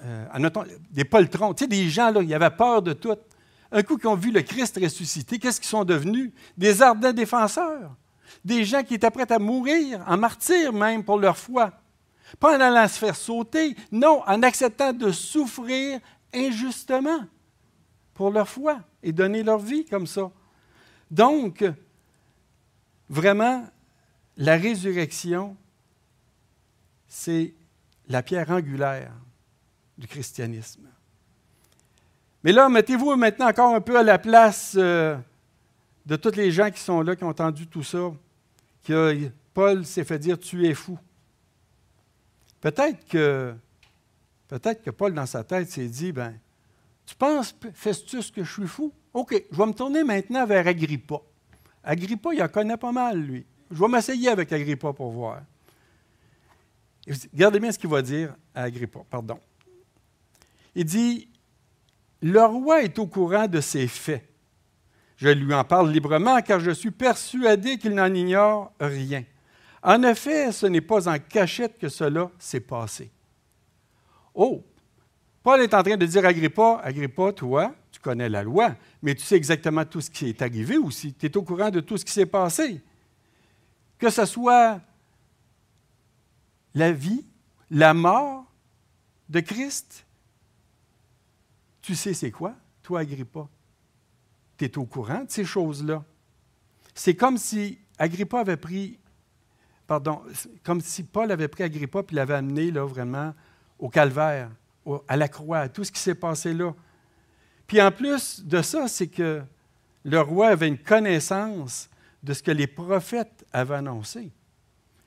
[0.00, 3.14] euh, des poltrons, des gens, là, ils avaient peur de tout.
[3.70, 6.32] Un coup qu'ils ont vu le Christ ressuscité, qu'est-ce qu'ils sont devenus?
[6.56, 7.94] Des ardents défenseurs
[8.44, 11.72] des gens qui étaient prêts à mourir, en martyr même pour leur foi.
[12.40, 16.00] Pas en allant se faire sauter, non, en acceptant de souffrir
[16.32, 17.20] injustement
[18.14, 20.30] pour leur foi et donner leur vie comme ça.
[21.10, 21.64] Donc,
[23.08, 23.66] vraiment,
[24.36, 25.56] la résurrection,
[27.06, 27.54] c'est
[28.08, 29.12] la pierre angulaire
[29.96, 30.88] du christianisme.
[32.42, 35.16] Mais là, mettez-vous maintenant encore un peu à la place euh,
[36.06, 38.12] de tous les gens qui sont là, qui ont entendu tout ça
[38.84, 40.98] que Paul s'est fait dire Tu es fou.
[42.60, 43.54] Peut-être que,
[44.48, 46.38] peut-être que Paul, dans sa tête, s'est dit ben,
[47.06, 51.16] Tu penses, Festus, que je suis fou OK, je vais me tourner maintenant vers Agrippa.
[51.82, 53.46] Agrippa, il en connaît pas mal, lui.
[53.70, 55.42] Je vais m'essayer avec Agrippa pour voir.
[57.32, 59.38] Regardez bien ce qu'il va dire à Agrippa, pardon.
[60.74, 61.28] Il dit
[62.20, 64.28] Le roi est au courant de ses faits
[65.16, 69.24] Je lui en parle librement car je suis persuadé qu'il n'en ignore rien.
[69.82, 73.10] En effet, ce n'est pas en cachette que cela s'est passé.
[74.34, 74.64] Oh,
[75.42, 79.22] Paul est en train de dire Agrippa, Agrippa, toi, tu connais la loi, mais tu
[79.22, 81.12] sais exactement tout ce qui est arrivé aussi.
[81.12, 82.82] Tu es au courant de tout ce qui s'est passé.
[83.98, 84.80] Que ce soit
[86.74, 87.24] la vie,
[87.70, 88.46] la mort
[89.28, 90.06] de Christ,
[91.82, 93.46] tu sais c'est quoi, toi, Agrippa?
[94.56, 96.04] Tu es au courant de ces choses-là.
[96.94, 98.98] C'est comme si Agrippa avait pris,
[99.86, 100.22] pardon,
[100.62, 103.34] comme si Paul avait pris Agrippa et l'avait amené là, vraiment
[103.78, 104.50] au calvaire
[105.08, 106.72] à la croix, à tout ce qui s'est passé là.
[107.66, 109.42] Puis en plus de ça, c'est que
[110.04, 111.88] le roi avait une connaissance
[112.22, 114.30] de ce que les prophètes avaient annoncé.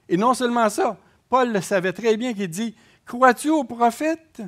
[0.09, 0.97] Et non seulement ça,
[1.29, 4.41] Paul le savait très bien qu'il dit Crois-tu aux prophètes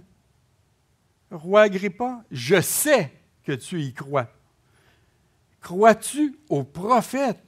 [1.31, 4.27] Roi Agrippa, je sais que tu y crois.
[5.61, 7.43] Crois-tu aux prophètes?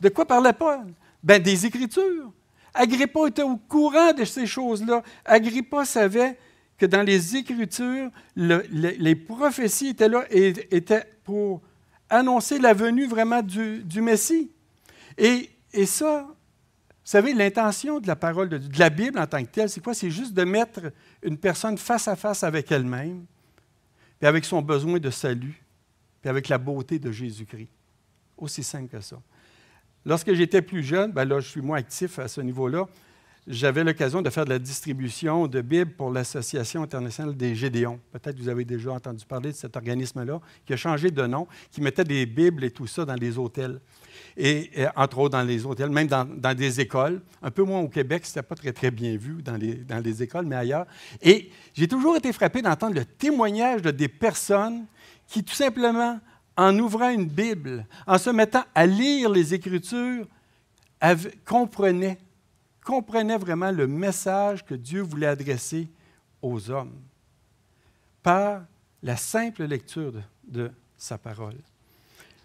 [0.00, 0.86] De quoi parlait Paul?
[1.22, 2.32] Ben des Écritures.
[2.74, 5.02] Agrippa était au courant de ces choses-là.
[5.24, 6.38] Agrippa savait
[6.76, 11.60] que dans les Écritures, les prophéties étaient là et étaient pour
[12.08, 14.50] annoncer la venue vraiment du, Messie.
[15.16, 15.50] Et,
[15.86, 16.34] ça, vous
[17.02, 19.92] savez, l'intention de la parole de, de, la Bible en tant que telle, c'est quoi?
[19.92, 20.92] C'est juste de mettre
[21.22, 23.24] une personne face à face avec elle-même,
[24.20, 25.60] puis avec son besoin de salut,
[26.20, 27.70] puis avec la beauté de Jésus-Christ.
[28.36, 29.20] Aussi simple que ça.
[30.04, 32.86] Lorsque j'étais plus jeune, ben là, je suis moins actif à ce niveau-là,
[33.50, 37.98] j'avais l'occasion de faire de la distribution de Bibles pour l'Association internationale des Gédéons.
[38.12, 41.46] Peut-être que vous avez déjà entendu parler de cet organisme-là, qui a changé de nom,
[41.70, 43.80] qui mettait des Bibles et tout ça dans les hôtels.
[44.36, 47.22] Et, entre autres dans les hôtels, même dans, des écoles.
[47.42, 49.98] Un peu moins au Québec, ce n'était pas très, très bien vu dans les, dans
[49.98, 50.86] les écoles, mais ailleurs.
[51.22, 54.84] Et j'ai toujours été frappé d'entendre le témoignage de des personnes
[55.28, 56.18] qui, tout simplement,
[56.56, 60.26] en ouvrant une Bible, en se mettant à lire les Écritures,
[61.44, 62.18] comprenaient
[62.88, 65.88] comprenait vraiment le message que Dieu voulait adresser
[66.40, 66.98] aux hommes
[68.22, 68.62] par
[69.02, 71.58] la simple lecture de, sa parole.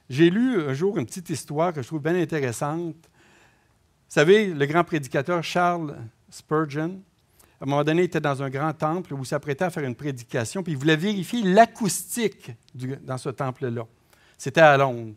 [0.10, 2.98] J'ai lu un jour une petite histoire que je trouve bien intéressante.
[2.98, 5.96] Vous savez, le grand prédicateur Charles
[6.30, 7.00] Spurgeon,
[7.64, 9.96] à un moment donné, était dans un grand temple où il s'apprêtait à faire une
[9.96, 13.88] prédication, puis il voulait vérifier l'acoustique dans ce temple-là.
[14.38, 15.14] C'était à Londres.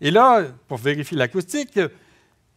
[0.00, 1.78] Et là, pour vérifier l'acoustique,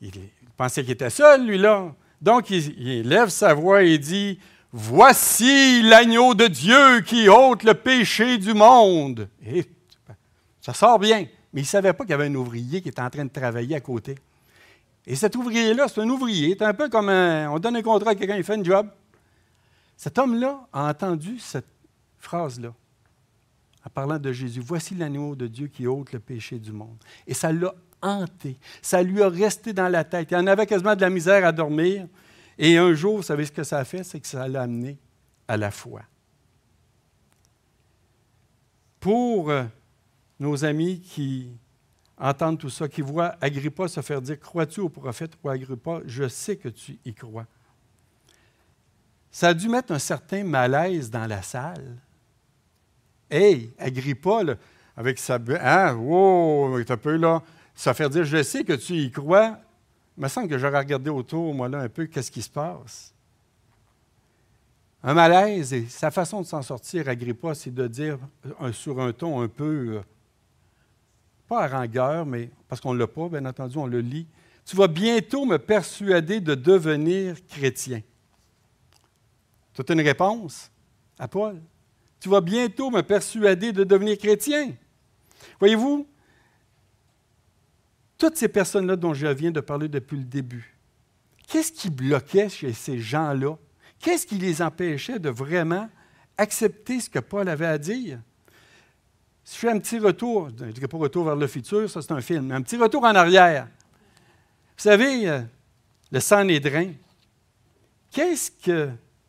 [0.01, 0.11] il
[0.57, 1.93] pensait qu'il était seul, lui-là.
[2.19, 4.39] Donc, il, lève sa voix et dit,
[4.71, 9.29] Voici l'agneau de Dieu qui ôte le péché du monde.
[10.61, 11.27] Ça sort bien.
[11.53, 13.29] Mais il ne savait pas qu'il y avait un ouvrier qui était en train de
[13.29, 14.15] travailler à côté.
[15.05, 16.55] Et cet ouvrier-là, c'est un ouvrier.
[16.57, 18.89] C'est un peu comme on donne un contrat à quelqu'un, il fait un job.
[19.97, 21.67] Cet homme-là a entendu cette
[22.19, 22.73] phrase-là
[23.83, 24.61] en parlant de Jésus.
[24.63, 26.97] Voici l'agneau de Dieu qui ôte le péché du monde.
[27.25, 28.57] Et ça l'a hanté.
[28.81, 30.29] Ça lui a resté dans la tête.
[30.31, 32.07] Il en avait quasiment de la misère à dormir.
[32.59, 34.03] Et un jour, vous savez ce que ça a fait?
[34.03, 34.97] C'est que ça l'a amené
[35.47, 36.01] à la foi.
[38.99, 39.63] Pour euh,
[40.39, 41.51] nos amis qui
[42.17, 46.01] entendent tout ça, qui voient Agrippa se faire dire Crois-tu au prophète ou Agrippa?
[46.05, 47.45] Je sais que tu y crois.
[49.37, 51.95] Ça a dû mettre un certain malaise dans la salle.
[53.29, 54.39] Hey, Agrippa,
[54.95, 55.37] avec sa.
[55.61, 57.43] Hein, wow, un peu là
[57.75, 59.59] ça fait dire, je sais que tu y crois.
[60.17, 63.13] Il me semble que j'aurais regardé autour, moi, là, un peu, qu'est-ce qui se passe?
[65.03, 68.17] Un malaise, et sa façon de s'en sortir, Agrippa, c'est de dire
[68.71, 70.01] sur un ton un peu, euh,
[71.47, 74.25] pas à rangueur, mais parce qu'on ne l'a pas, bien entendu, on le lit.
[74.65, 78.01] Tu vas bientôt me persuader de devenir chrétien.
[79.83, 80.71] Tu as une réponse?
[81.19, 81.61] À Paul.
[82.19, 84.73] Tu vas bientôt me persuader de devenir chrétien.
[85.59, 86.07] Voyez-vous,
[88.17, 90.75] toutes ces personnes-là dont je viens de parler depuis le début,
[91.47, 93.55] qu'est-ce qui bloquait chez ces gens-là?
[93.99, 95.89] Qu'est-ce qui les empêchait de vraiment
[96.37, 98.19] accepter ce que Paul avait à dire?
[99.43, 102.01] Si je fais un petit retour, je ne dirais pas retour vers le futur, ça
[102.01, 103.67] c'est un film, mais un petit retour en arrière.
[104.77, 105.41] Vous savez, euh,
[106.11, 106.91] le Sanhédrin,
[108.11, 108.51] qu'est-ce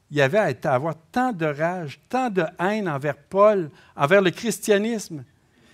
[0.08, 4.30] qu'il y avait à avoir tant de rage, tant de haine envers Paul, envers le
[4.30, 5.24] christianisme?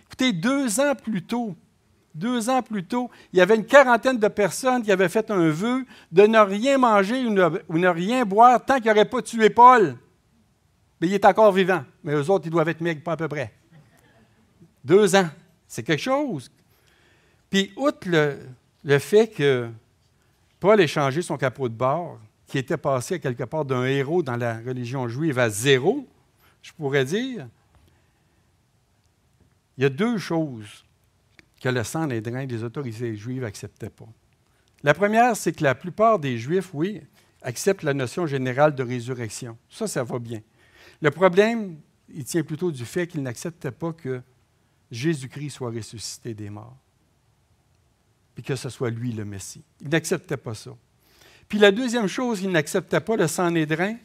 [0.07, 1.55] Écoutez, deux ans plus tôt,
[2.15, 5.49] deux ans plus tôt, il y avait une quarantaine de personnes qui avaient fait un
[5.51, 7.31] vœu de ne rien manger ou
[7.79, 9.97] ne, rien boire tant qu'ils n'auraient pas tué Paul.
[11.01, 11.83] Mais il est encore vivant.
[12.03, 13.53] Mais eux autres, ils doivent être maigres, à peu près.
[14.85, 15.29] Deux ans.
[15.67, 16.51] C'est quelque chose.
[17.51, 18.09] Puis, outre
[18.85, 19.69] le fait que
[20.61, 22.19] Paul ait changé son capot de bord,
[22.55, 26.07] qui était passé à quelque part d'un héros dans la religion juive à zéro,
[26.63, 27.49] je pourrais dire,
[29.77, 30.85] il y a deux choses
[31.61, 34.07] que le sang des drains des autorités juives n'acceptaient pas.
[34.85, 37.03] La première, c'est que la plupart des Juifs, oui,
[37.43, 39.59] acceptent la notion générale de résurrection.
[39.69, 40.41] Ça, ça va bien.
[41.03, 44.23] Le problème, il tient plutôt du fait qu'ils n'acceptaient pas que
[44.93, 46.79] Jésus-Christ soit ressuscité des morts,
[48.33, 49.65] puis que ce soit lui le Messie.
[49.81, 50.71] Ils n'acceptaient pas ça.
[51.49, 53.97] Puis la deuxième chose, ils n'acceptaient pas le sang drains,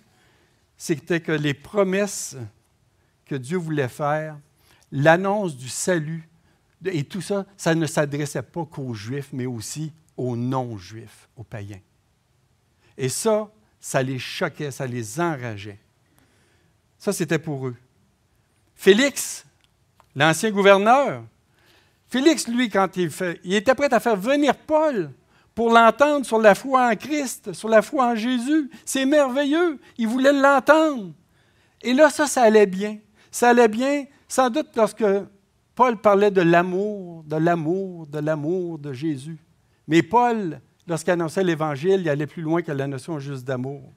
[0.78, 2.38] c'était que les promesses
[3.26, 4.38] que Dieu voulait faire,
[4.92, 6.28] l'annonce du salut,
[6.86, 11.82] et tout ça, ça ne s'adressait pas qu'aux Juifs, mais aussi aux non-Juifs, aux païens.
[12.98, 15.80] Et ça, ça les choquait, ça les enrageait.
[16.98, 17.76] Ça, c'était pour eux.
[18.76, 19.46] Félix,
[20.16, 21.24] l'ancien gouverneur,
[22.10, 25.12] Félix, lui, quand il fait, il était prêt à faire venir Paul
[25.56, 28.70] pour l'entendre sur la foi en Christ, sur la foi en Jésus.
[28.86, 29.80] C'est merveilleux.
[29.98, 31.12] Il voulait l'entendre.
[31.82, 32.98] Et là, ça, ça allait bien.
[33.32, 35.06] Ça allait bien, sans doute, lorsque
[35.76, 39.38] Paul parlait de l'amour, de l'amour, de l'amour de Jésus.
[39.88, 43.94] Mais Paul, lorsqu'il annonçait l'Évangile, il allait plus loin que la notion juste d'amour.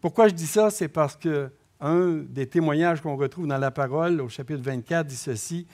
[0.00, 0.70] Pourquoi je dis ça?
[0.70, 1.50] C'est parce que
[1.80, 5.66] un des témoignages qu'on retrouve dans la parole, au chapitre 24, dit ceci.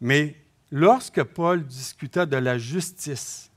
[0.00, 0.36] Mais
[0.70, 3.47] lorsque Paul discuta de la justice,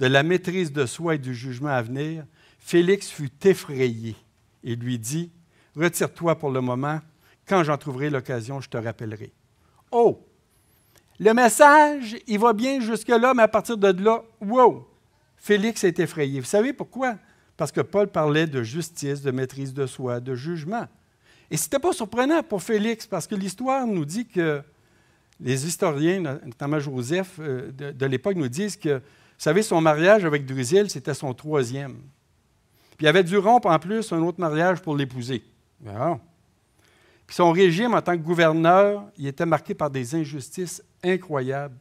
[0.00, 2.24] de la maîtrise de soi et du jugement à venir,
[2.58, 4.16] Félix fut effrayé
[4.64, 5.30] et lui dit
[5.76, 7.00] Retire-toi pour le moment,
[7.46, 9.32] quand j'en trouverai l'occasion, je te rappellerai.
[9.92, 10.26] Oh!
[11.18, 14.88] Le message, il va bien jusque-là, mais à partir de là, wow!
[15.36, 16.40] Félix est effrayé.
[16.40, 17.16] Vous savez pourquoi?
[17.56, 20.88] Parce que Paul parlait de justice, de maîtrise de soi, de jugement.
[21.50, 24.62] Et ce n'était pas surprenant pour Félix, parce que l'histoire nous dit que
[25.40, 29.00] les historiens, notamment Joseph euh, de, l'époque, nous disent que,
[29.42, 31.96] savez, son mariage avec Drusille, c'était son troisième.
[32.96, 35.42] Puis il avait dû rompre en plus un autre mariage pour l'épouser.
[37.26, 41.78] Puis son régime en tant que gouverneur, il était marqué par des injustices incroyables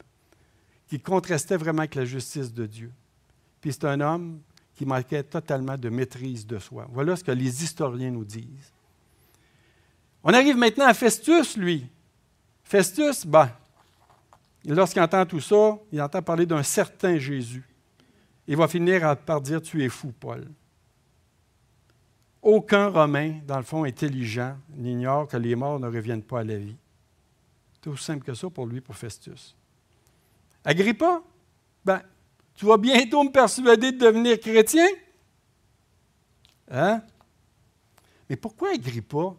[0.87, 2.91] qui contrastaient vraiment avec la justice de Dieu.
[3.59, 4.39] Puis c'est un homme
[4.75, 6.87] qui manquait totalement de maîtrise de soi.
[6.89, 8.71] Voilà ce que les historiens nous disent.
[10.23, 11.85] On arrive maintenant à Festus, lui.
[12.63, 13.49] Festus, ben,
[14.65, 17.63] lorsqu'il entend tout ça, il entend parler d'un certain Jésus.
[18.47, 20.47] Il va finir par dire Tu es fou, Paul.
[22.41, 26.57] Aucun Romain, dans le fond, intelligent, n'ignore que les morts ne reviennent pas à la
[26.57, 26.75] vie.
[27.81, 29.55] C'est aussi simple que ça pour lui, pour Festus.
[30.63, 31.21] Agrippa,
[31.83, 32.01] ben,
[32.55, 34.87] tu vas bientôt me persuader de devenir chrétien?
[36.69, 37.01] Hein?
[38.29, 39.35] Mais pourquoi Agrippa?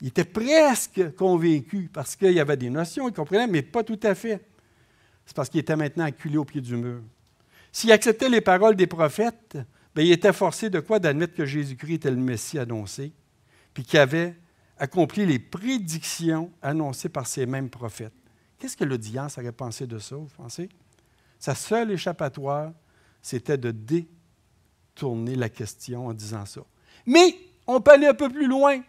[0.00, 4.00] Il était presque convaincu parce qu'il y avait des notions, il comprenait, mais pas tout
[4.02, 4.44] à fait.
[5.24, 7.00] C'est parce qu'il était maintenant acculé au pied du mur.
[7.72, 9.56] S'il acceptait les paroles des prophètes,
[9.94, 10.98] bien, il était forcé de quoi?
[10.98, 13.12] D'admettre que Jésus-Christ était le Messie annoncé,
[13.72, 14.36] puis qu'il avait
[14.78, 18.12] accompli les prédictions annoncées par ces mêmes prophètes.
[18.58, 20.68] Qu'est-ce que l'audience aurait pensé de ça, vous pensez?
[21.38, 22.72] Sa seule échappatoire,
[23.20, 26.62] c'était de détourner la question en disant ça.
[27.06, 27.36] Mais
[27.66, 28.80] on peut aller un peu plus loin.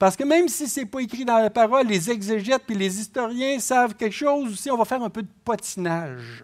[0.00, 3.00] Parce que même si ce n'est pas écrit dans la parole, les exégètes et les
[3.00, 4.70] historiens savent quelque chose aussi.
[4.70, 6.42] On va faire un peu de patinage.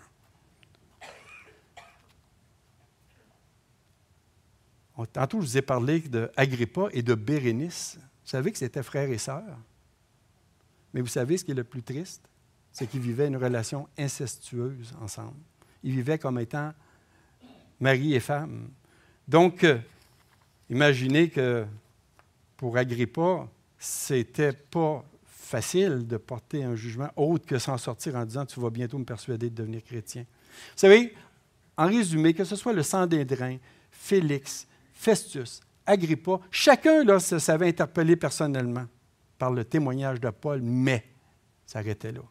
[5.11, 7.97] Tantôt, je vous ai parlé d'Agrippa et de Bérénice.
[7.99, 9.57] Vous savez que c'était frères et sœurs.
[10.93, 12.29] Mais vous savez ce qui est le plus triste?
[12.73, 15.41] C'est qu'ils vivaient une relation incestueuse ensemble.
[15.83, 16.75] Ils vivaient comme étant
[17.81, 18.69] mari et femme.
[19.27, 19.79] Donc, euh,
[20.69, 21.65] imaginez que
[22.57, 23.49] pour Agrippa,
[23.79, 28.71] c'était pas facile de porter un jugement autre que s'en sortir en disant Tu vas
[28.71, 30.23] bientôt me persuader de devenir chrétien.
[30.23, 31.15] Vous savez,
[31.77, 33.59] en résumé, que ce soit le Sandindrin,
[33.91, 38.87] Félix, Festus, Agrippa, chacun là, se savait interpellé personnellement
[39.39, 41.05] par le témoignage de Paul, mais
[41.67, 42.23] ça arrêtait là.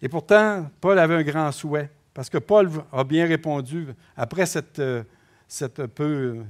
[0.00, 4.78] Et pourtant, Paul avait un grand souhait, parce que Paul a bien répondu après cette,
[4.78, 5.02] euh,
[5.46, 6.42] cette peu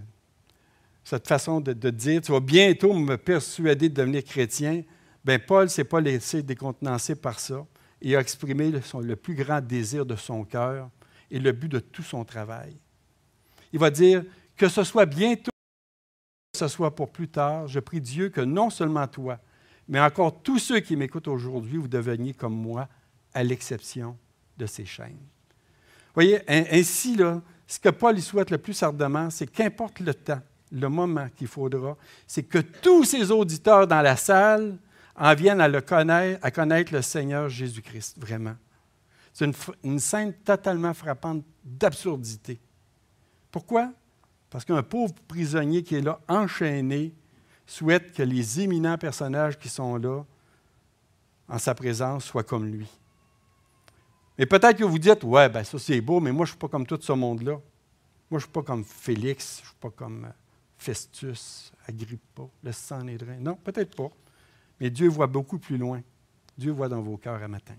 [1.10, 4.84] cette façon de, dire, tu vas bientôt me persuader de devenir chrétien,
[5.24, 7.66] bien, Paul ne s'est pas laissé décontenancer par ça.
[8.00, 10.88] Il a exprimé le, plus grand désir de son cœur
[11.28, 12.76] et le but de tout son travail.
[13.72, 14.22] Il va dire,
[14.56, 15.50] que ce soit bientôt,
[16.52, 19.40] que ce soit pour plus tard, je prie Dieu que non seulement toi,
[19.88, 22.88] mais encore tous ceux qui m'écoutent aujourd'hui, vous deveniez comme moi,
[23.34, 24.16] à l'exception
[24.56, 25.26] de ces chaînes.
[26.14, 30.40] Voyez, ainsi, là, ce que Paul y souhaite le plus ardemment, c'est qu'importe le temps,
[30.72, 31.96] le moment qu'il faudra,
[32.26, 34.76] c'est que tous ces auditeurs dans la salle
[35.16, 38.54] en viennent à, le connaître, à connaître le Seigneur Jésus-Christ, vraiment.
[39.32, 39.50] C'est
[39.84, 42.60] une, scène totalement frappante d'absurdité.
[43.50, 43.92] Pourquoi?
[44.48, 47.14] Parce qu'un pauvre prisonnier qui est là, enchaîné,
[47.66, 50.24] souhaite que les éminents personnages qui sont là,
[51.48, 52.88] en sa présence, soient comme lui.
[54.38, 56.58] Mais peut-être que vous dites, ouais, ben ça c'est beau, mais moi je ne suis
[56.58, 57.52] pas comme tout ce monde-là.
[57.52, 57.62] Moi
[58.30, 60.32] je ne suis pas comme Félix, je ne suis pas comme euh,
[60.80, 64.10] Festus, Agrippa, le sang et Non, peut-être pas.
[64.80, 66.00] Mais Dieu voit beaucoup plus loin.
[66.56, 67.74] Dieu voit dans vos cœurs à matin.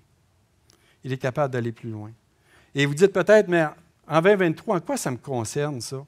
[1.03, 2.11] Il est capable d'aller plus loin.
[2.75, 3.65] Et vous dites peut-être, mais
[4.07, 6.05] en 2023, en quoi ça me concerne ça?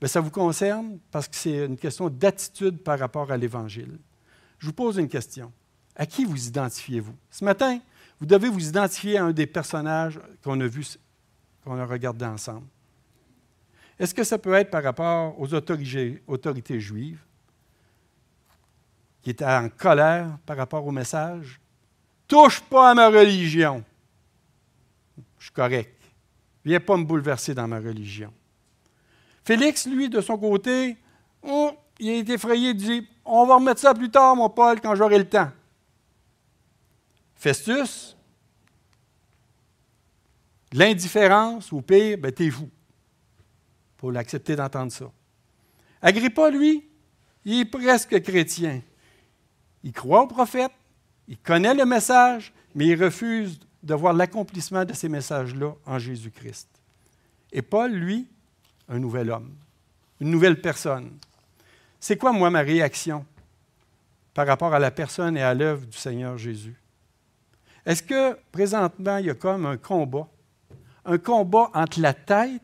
[0.00, 3.96] Bien, ça vous concerne parce que c'est une question d'attitude par rapport à l'Évangile.
[4.58, 5.52] Je vous pose une question.
[5.94, 7.14] À qui vous identifiez-vous?
[7.30, 7.78] Ce matin,
[8.18, 10.98] vous devez vous identifier à un des personnages qu'on a vus,
[11.64, 12.66] qu'on a regardé ensemble.
[13.98, 17.20] Est-ce que ça peut être par rapport aux autorités, juives
[19.22, 21.60] qui étaient en colère par rapport au message?
[22.28, 23.82] Touche pas à ma religion.
[25.38, 25.94] Je suis correct.
[26.64, 28.32] Viens pas me bouleverser dans ma religion.
[29.44, 30.96] Félix, lui, de son côté,
[31.42, 34.94] oh, il est effrayé, il dit On va remettre ça plus tard, mon Paul, quand
[34.96, 35.50] j'aurai le temps.
[37.36, 38.16] Festus,
[40.72, 42.68] l'indifférence, ou pire, ben, t'es fou.
[43.96, 45.10] Pour l'accepter d'entendre ça.
[46.02, 46.86] Agrippa, lui,
[47.44, 48.82] il est presque chrétien.
[49.82, 50.72] Il croit au prophète,
[51.28, 56.68] il connaît le message, mais il refuse de voir l'accomplissement de ces messages-là en Jésus-Christ.
[57.52, 58.26] Et Paul, lui,
[58.88, 59.54] un nouvel homme,
[60.20, 61.18] une nouvelle personne.
[62.00, 63.24] C'est quoi, moi, ma réaction
[64.34, 66.76] par rapport à la personne et à l'œuvre du Seigneur Jésus?
[67.86, 70.28] Est-ce que présentement, il y a comme un combat,
[71.04, 72.62] un combat entre la tête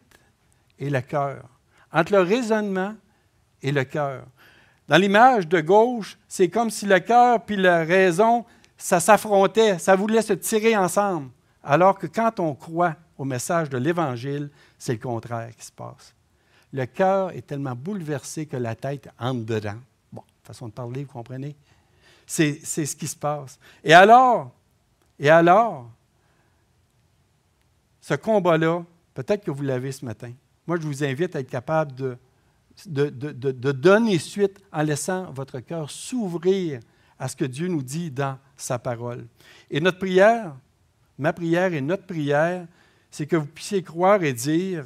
[0.82, 1.44] et le cœur,
[1.92, 2.94] entre le raisonnement
[3.62, 4.24] et le cœur?
[4.88, 8.44] Dans l'image de gauche, c'est comme si le cœur puis la raison,
[8.76, 11.30] ça s'affrontait, ça voulait se tirer ensemble.
[11.62, 16.12] Alors que quand on croit au message de l'Évangile, c'est le contraire qui se passe.
[16.72, 19.78] Le cœur est tellement bouleversé que la tête entre dedans.
[20.12, 21.54] Bon, façon de parler, vous comprenez?
[22.26, 23.58] C'est, c'est ce qui se passe.
[23.84, 24.50] Et alors,
[25.18, 25.88] et alors,
[28.00, 28.82] ce combat-là,
[29.14, 30.32] peut-être que vous l'avez ce matin.
[30.66, 31.92] Moi, je vous invite à être capable
[32.86, 36.80] de, donner suite en laissant votre cœur s'ouvrir
[37.18, 39.26] à ce que Dieu nous dit dans sa parole.
[39.70, 40.56] Et notre prière,
[41.18, 42.66] ma prière et notre prière,
[43.10, 44.84] c'est que vous puissiez croire et dire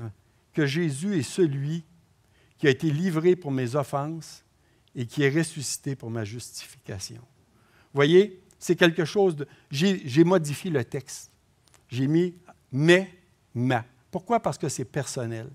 [0.53, 1.85] que Jésus est celui
[2.59, 4.45] qui a été livré pour mes offenses
[4.95, 7.23] et qui est ressuscité pour ma justification.
[7.93, 9.47] Voyez, c'est quelque chose de...
[9.71, 11.31] J'ai modifié le texte.
[11.89, 12.35] J'ai mis
[12.73, 13.11] mais,
[13.55, 13.85] ma.
[14.11, 14.41] Pourquoi?
[14.41, 15.49] Parce que c'est personnel.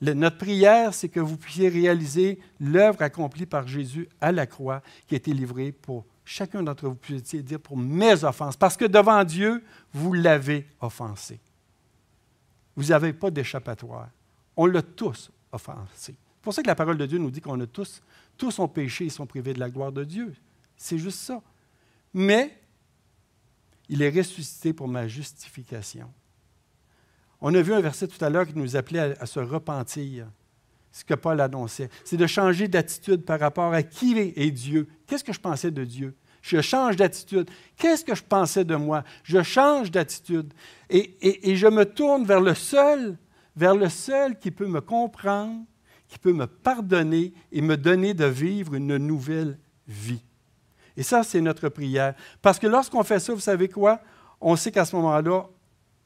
[0.00, 5.14] Notre prière, c'est que vous puissiez réaliser l'œuvre accomplie par Jésus à la croix qui
[5.14, 8.56] a été livrée pour chacun d'entre vous, puissiez dire pour mes offenses.
[8.56, 11.40] Parce que devant Dieu, vous l'avez offensé.
[12.74, 14.08] Vous n'avez pas d'échappatoire.
[14.56, 16.14] On l'a tous offensé.
[16.14, 18.02] C'est pour ça que la parole de Dieu nous dit qu'on a tous,
[18.36, 20.34] tous ont péché et sont privés de la gloire de Dieu.
[20.76, 21.42] C'est juste ça
[22.16, 22.58] mais
[23.90, 26.10] il est ressuscité pour ma justification.
[27.40, 30.26] On a vu un verset tout à l'heure qui nous appelait à, se repentir,
[30.90, 31.90] ce que Paul annonçait.
[32.04, 34.88] C'est de changer d'attitude par rapport à qui est Dieu.
[35.06, 36.14] Qu'est-ce que je pensais de Dieu?
[36.46, 37.50] Je change d'attitude.
[37.76, 39.02] Qu'est-ce que je pensais de moi?
[39.24, 40.54] Je change d'attitude.
[40.88, 43.18] Et, et, je me tourne vers le seul,
[43.56, 45.64] vers le seul qui peut me comprendre,
[46.08, 49.58] qui peut me pardonner et me donner de vivre une nouvelle
[49.88, 50.22] vie.
[50.96, 52.14] Et ça, c'est notre prière.
[52.40, 54.00] Parce que lorsqu'on fait ça, vous savez quoi?
[54.40, 55.48] On sait qu'à ce moment-là,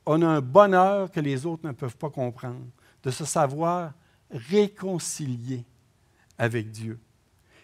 [0.07, 2.67] on a un bonheur que les autres ne peuvent pas comprendre,
[3.03, 3.93] de se savoir
[4.31, 5.65] réconcilié
[6.39, 6.99] avec Dieu.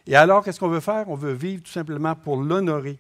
[0.07, 1.09] Et alors, qu'est-ce qu'on veut faire?
[1.09, 2.99] On veut vivre tout simplement pour l'honorer.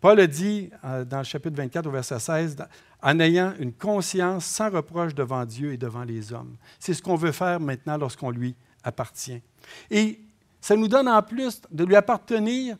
[0.00, 2.56] Paul a dit euh, dans le chapitre 24 au verset 16,
[3.02, 6.56] en ayant une conscience sans reproche devant Dieu et devant les hommes.
[6.78, 8.54] C'est ce qu'on veut faire maintenant lorsqu'on lui
[8.84, 9.42] appartient.
[9.90, 10.20] Et
[10.60, 12.76] ça nous donne en plus de lui appartenir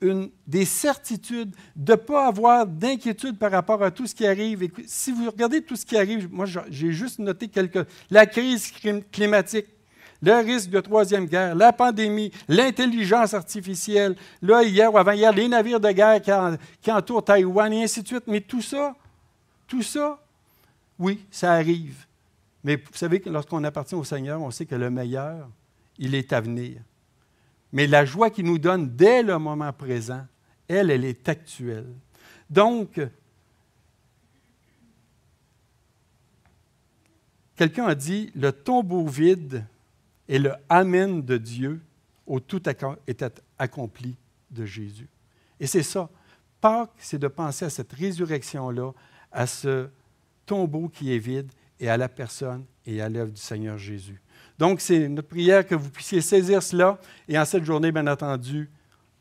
[0.00, 4.68] une, des certitudes, de ne pas avoir d'inquiétude par rapport à tout ce qui arrive.
[4.86, 7.86] Si vous regardez tout ce qui arrive, moi j'ai juste noté quelques...
[8.10, 8.70] La crise
[9.10, 9.66] climatique,
[10.22, 15.80] le risque de troisième guerre, la pandémie, l'intelligence artificielle, là, hier ou avant-hier, les navires
[15.80, 16.20] de guerre
[16.82, 18.24] qui, entourent Taïwan, et ainsi de suite.
[18.26, 18.94] Mais tout ça,
[19.66, 20.22] tout ça,
[20.98, 22.06] oui, ça arrive.
[22.64, 25.48] Mais vous savez que lorsqu'on appartient au Seigneur, on sait que le meilleur,
[25.98, 26.80] il est à venir.
[27.76, 30.26] Mais la joie qu'il nous donne dès le moment présent,
[30.66, 31.92] elle, elle est actuelle.
[32.48, 32.98] Donc,
[37.54, 39.62] quelqu'un a dit, le tombeau vide
[40.26, 41.82] est le Amen de Dieu
[42.26, 42.62] au tout
[43.06, 44.16] était accompli
[44.50, 45.10] de Jésus.
[45.60, 46.08] Et c'est ça.
[46.62, 48.92] Pâques, c'est de penser à cette résurrection-là,
[49.30, 49.90] à ce
[50.46, 54.22] tombeau qui est vide et à la personne et à l'œuvre du Seigneur Jésus.
[54.58, 56.98] Donc, c'est notre prière que vous puissiez saisir cela
[57.28, 58.70] et en cette journée, bien entendu,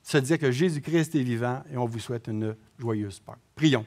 [0.01, 3.39] se dire que Jésus-Christ est vivant et on vous souhaite une joyeuse Pâque.
[3.55, 3.86] Prions.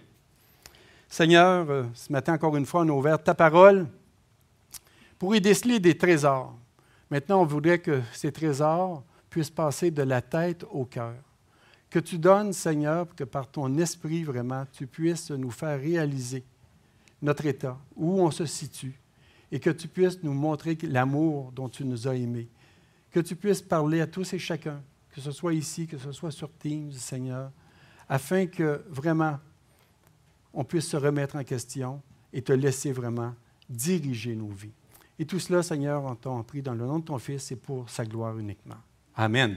[1.09, 3.87] Seigneur, euh, ce matin, encore une fois, on a ouvert ta parole
[5.19, 6.55] pour y déceler des trésors.
[7.11, 11.15] Maintenant, on voudrait que ces trésors puissent passer de la tête au cœur.
[11.89, 16.45] Que tu donnes, Seigneur, que par ton esprit, vraiment, tu puisses nous faire réaliser
[17.23, 18.99] notre état, où on se situe,
[19.51, 22.49] et que tu puisses nous montrer l'amour dont tu nous as aimés.
[23.11, 26.31] Que tu puisses parler à tous et chacun, que ce soit ici, que ce soit
[26.31, 27.51] sur Teams, Seigneur,
[28.09, 29.39] afin que vraiment
[30.53, 33.35] on puisse se remettre en question et te laisser vraiment
[33.69, 34.73] diriger nos vies.
[35.19, 37.89] Et tout cela, Seigneur, on t'en prie dans le nom de ton Fils et pour
[37.91, 38.77] sa gloire uniquement.
[39.17, 39.57] Amen.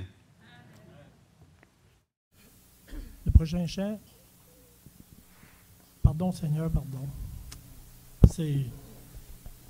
[3.25, 3.99] Le prochain chant.
[6.01, 7.07] Pardon, Seigneur, pardon.
[8.27, 8.65] C'est